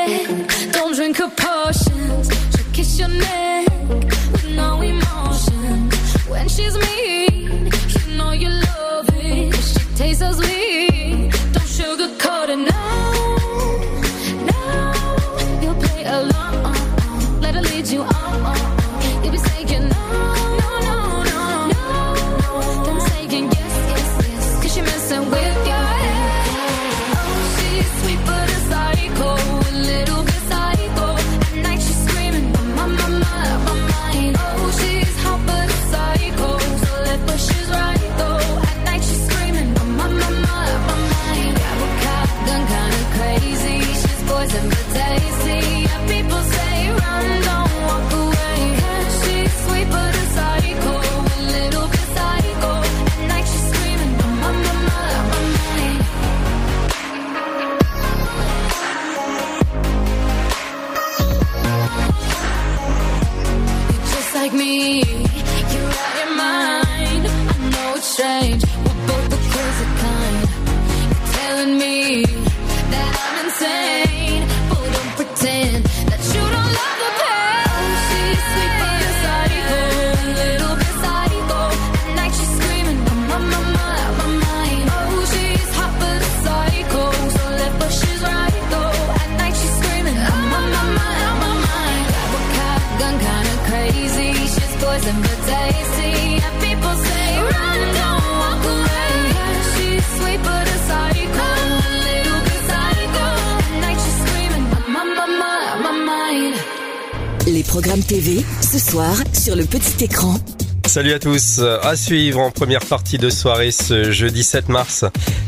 [110.86, 115.04] Salut à tous, à suivre en première partie de soirée ce jeudi 7 mars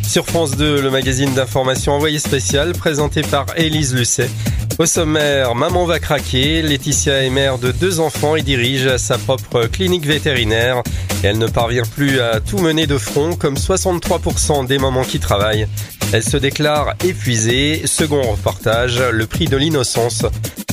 [0.07, 4.31] sur France 2, le magazine d'information envoyé spécial présenté par Élise Lucet.
[4.79, 9.67] Au sommaire, maman va craquer, Laetitia est mère de deux enfants et dirige sa propre
[9.67, 10.83] clinique vétérinaire.
[11.25, 15.67] Elle ne parvient plus à tout mener de front comme 63% des mamans qui travaillent.
[16.13, 17.83] Elle se déclare épuisée.
[17.87, 20.25] Second reportage, le prix de l'innocence.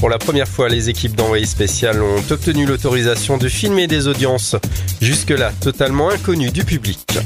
[0.02, 4.56] Pour la première fois, les équipes d'envoyé spécial ont obtenu l'autorisation de filmer des audiences
[5.00, 7.20] jusque-là totalement inconnues du public.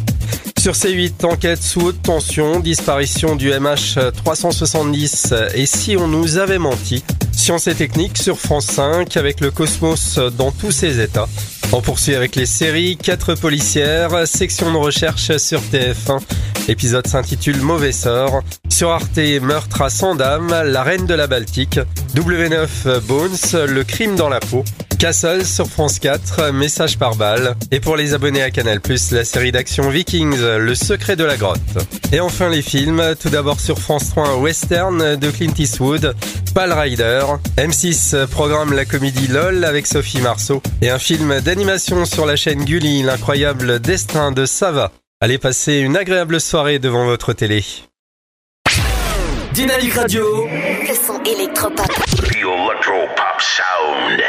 [0.60, 7.02] Sur C8, enquête sous haute tension, disparition du MH370 et si on nous avait menti?
[7.32, 11.30] Science et technique sur France 5 avec le cosmos dans tous ses états.
[11.72, 16.20] On poursuit avec les séries 4 policières, section de recherche sur TF1.
[16.68, 18.42] L'épisode s'intitule Mauvais sort.
[18.70, 21.80] Sur Arte, meurtre à Sandam, la reine de la Baltique.
[22.16, 24.64] W9 Bones, le crime dans la peau.
[24.98, 27.56] Castle sur France 4, message par balle.
[27.72, 28.80] Et pour les abonnés à Canal+,
[29.12, 31.60] la série d'action Vikings, le secret de la grotte.
[32.12, 36.16] Et enfin les films, tout d'abord sur France 3, un western de Clint Eastwood,
[36.56, 37.22] Pal Rider.
[37.58, 40.64] M6 programme la comédie LOL avec Sophie Marceau.
[40.82, 44.92] Et un film d'animation sur la chaîne Gulli, l'incroyable destin de Sava
[45.26, 47.66] Allez passer une agréable soirée devant votre télé.
[49.54, 50.46] Dynamique Radio.
[50.46, 51.88] Le son électropop.
[51.88, 54.22] The Electro Pop Sound.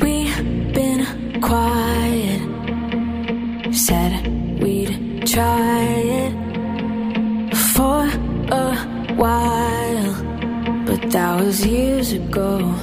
[0.00, 1.04] We've been
[1.42, 2.40] quiet.
[3.70, 4.26] Said
[4.58, 6.32] we'd try it
[7.54, 8.08] for
[8.50, 8.74] a
[9.16, 10.14] while,
[10.86, 12.74] but that was years ago.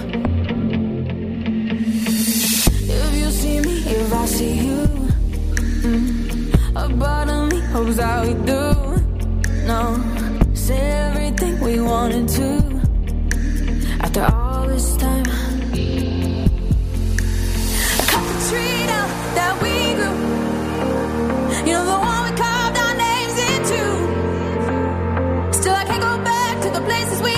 [4.21, 4.83] I see you,
[6.75, 8.63] a part of me hopes that we do.
[9.65, 9.81] No,
[10.53, 12.49] say everything we wanted to.
[13.99, 15.25] After all this time.
[18.11, 20.17] Cut the tree down that we grew.
[21.65, 23.81] You know the one we carved our names into.
[25.59, 27.35] Still I can't go back to the places we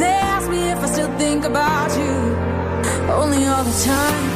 [0.00, 2.14] they ask me if I still think about you.
[3.12, 4.35] Only all the time.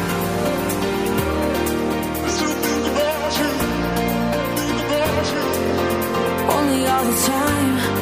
[7.01, 8.00] All the time.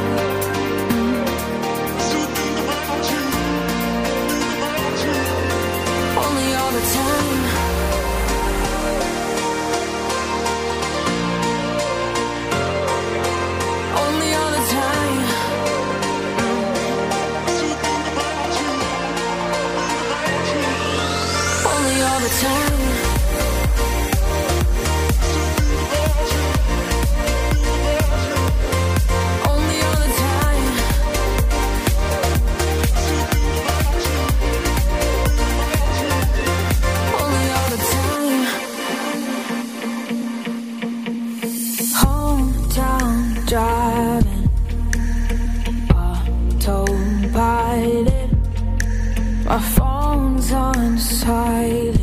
[51.29, 52.01] Silent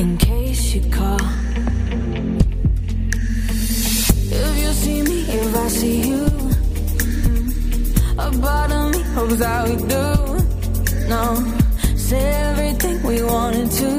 [0.00, 1.20] in case you call.
[4.42, 6.24] If you see me, if I see you,
[8.24, 10.06] a part of me hopes that we do.
[11.12, 11.24] No,
[12.08, 13.95] say everything we wanted to.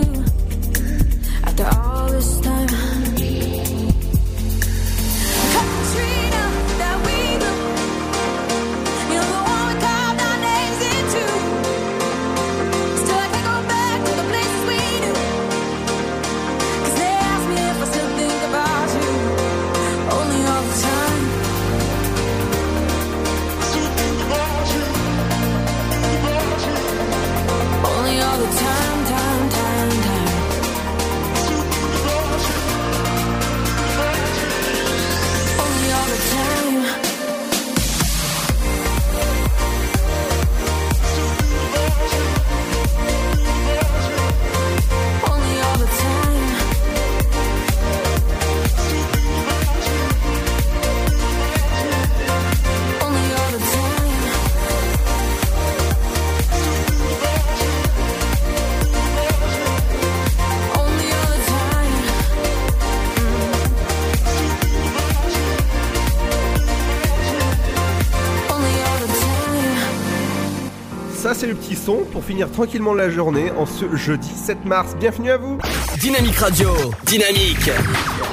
[71.38, 74.96] C'est le petit son pour finir tranquillement la journée en ce jeudi 7 mars.
[75.00, 75.60] Bienvenue à vous.
[76.00, 76.72] Dynamique Radio.
[77.06, 77.70] Dynamique.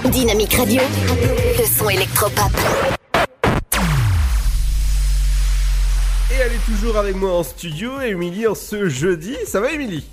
[0.06, 0.80] Dynamique Radio.
[1.58, 2.50] Le son électropop.
[6.30, 9.36] Et elle est toujours avec moi en studio, Émilie, en ce jeudi.
[9.46, 10.06] Ça va, Émilie?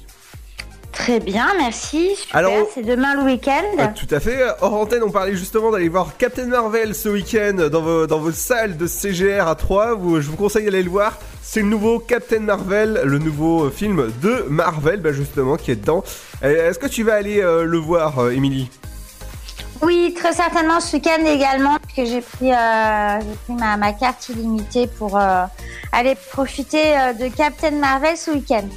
[0.92, 2.16] Très bien, merci.
[2.16, 3.64] Super, Alors- c'est demain le week-end.
[3.80, 4.38] Ah, Tout à fait.
[4.62, 8.32] Hors antenne, on parlait justement d'aller voir Captain Marvel ce week-end dans vos, dans vos
[8.32, 9.96] salles de CGR à 3.
[9.96, 11.18] Vous, je vous conseille d'aller le voir.
[11.42, 16.04] C'est le nouveau Captain Marvel, le nouveau film de Marvel, bah, justement, qui est dedans.
[16.44, 18.70] Euh, Est-ce que tu vas aller euh, le voir, euh, Émilie?
[19.82, 24.30] Oui, très certainement ce week-end également, puisque j'ai pris, euh, j'ai pris ma, ma carte
[24.30, 25.44] illimitée pour euh,
[25.92, 28.68] aller profiter euh, de Captain Marvel ce week-end.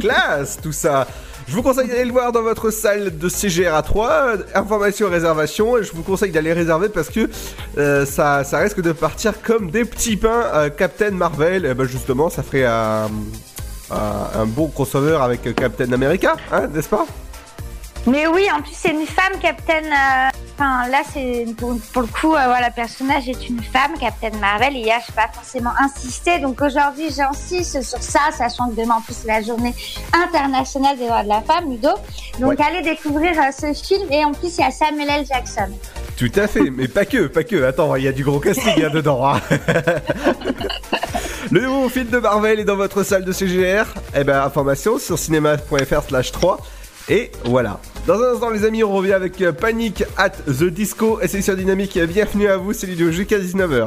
[0.00, 1.06] Classe, tout ça.
[1.48, 4.10] Je vous conseille d'aller le voir dans votre salle de CGR à 3.
[4.10, 5.78] Euh, Information, réservation.
[5.78, 7.30] Et je vous conseille d'aller réserver parce que
[7.78, 10.50] euh, ça, risque de partir comme des petits pains.
[10.54, 13.08] euh, Captain Marvel, eh ben justement, ça ferait un,
[13.90, 17.06] un, bon crossover avec Captain America, hein, n'est-ce pas?
[18.08, 19.82] Mais oui, en plus c'est une femme, Captain.
[20.58, 24.30] Enfin, là, c'est pour, pour le coup, euh, voilà, le personnage est une femme, Captain
[24.38, 24.74] Marvel.
[24.74, 26.38] Et hier, je n'ai pas forcément insisté.
[26.38, 29.74] Donc aujourd'hui, j'insiste sur ça, sachant que demain, en plus, c'est la journée
[30.14, 31.90] internationale des droits de la femme, Ludo.
[32.40, 32.64] Donc Ouais.
[32.66, 34.10] allez découvrir euh, ce film.
[34.10, 35.26] Et en plus, il y a Samuel L.
[35.26, 35.68] Jackson.
[36.16, 37.62] Tout à fait, mais pas que, pas que.
[37.64, 39.34] Attends, il y a du gros casting là dedans.
[39.34, 39.40] hein.
[41.52, 43.84] Le nouveau film de Marvel est dans votre salle de CGR.
[44.16, 46.58] Eh ben, information sur cinéma.fr slash 3.
[47.08, 47.80] Et voilà.
[48.06, 51.40] Dans un instant, les amis, on revient avec euh, Panic at the Disco et c'est
[51.40, 51.98] sur Dynamique.
[51.98, 53.86] Bienvenue à vous, c'est Ludo jusqu'à 19h.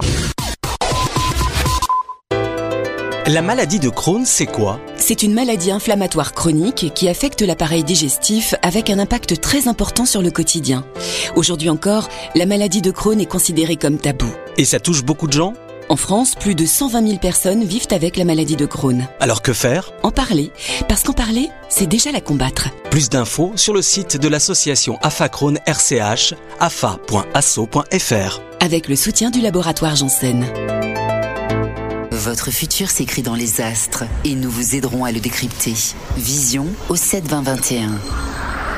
[3.27, 4.79] La maladie de Crohn, c'est quoi?
[4.95, 10.21] C'est une maladie inflammatoire chronique qui affecte l'appareil digestif avec un impact très important sur
[10.21, 10.83] le quotidien.
[11.35, 14.31] Aujourd'hui encore, la maladie de Crohn est considérée comme tabou.
[14.57, 15.53] Et ça touche beaucoup de gens?
[15.91, 19.07] En France, plus de 120 000 personnes vivent avec la maladie de Crohn.
[19.19, 19.91] Alors que faire?
[20.03, 20.51] En parler,
[20.87, 22.69] parce qu'en parler, c'est déjà la combattre.
[22.91, 28.41] Plus d'infos sur le site de l'association AFA Crohn RCH, afa.asso.fr.
[28.59, 30.45] Avec le soutien du laboratoire Janssen.
[32.11, 35.73] Votre futur s'écrit dans les astres et nous vous aiderons à le décrypter.
[36.17, 37.89] Vision au 7 20 21.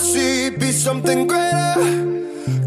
[0.00, 1.74] be something greater.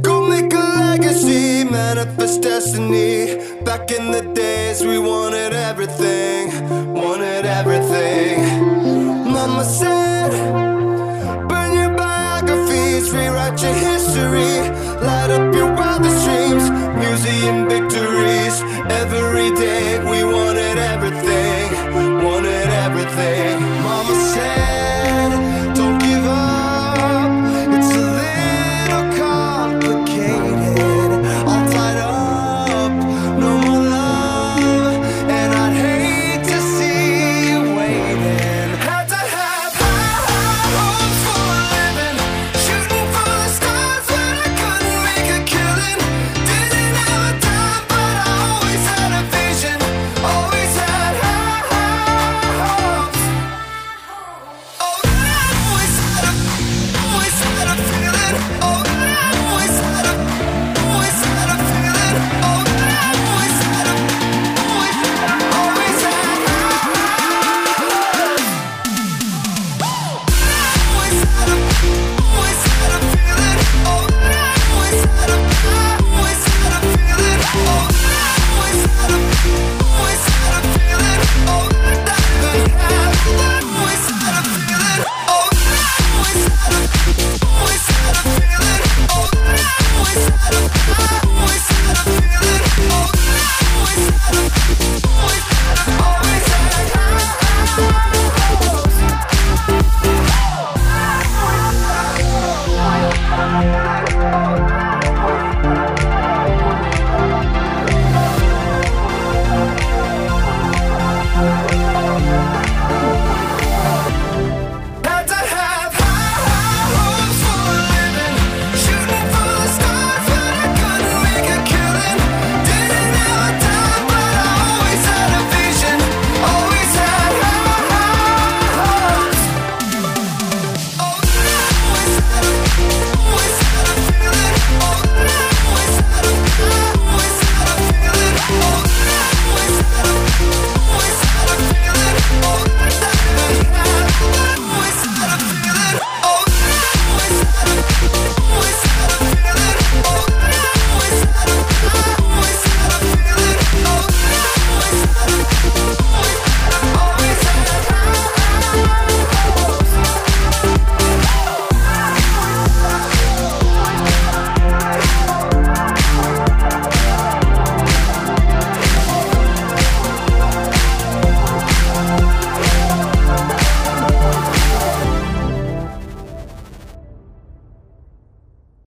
[0.02, 3.38] Go make a legacy, manifest destiny.
[3.64, 6.52] Back in the days, we wanted everything,
[6.94, 8.38] wanted everything.
[9.34, 10.30] Mama said,
[11.50, 14.54] burn your biographies, rewrite your history,
[15.02, 16.70] light up your wildest dreams,
[17.04, 18.62] museum victories.
[19.02, 20.43] Every day we want.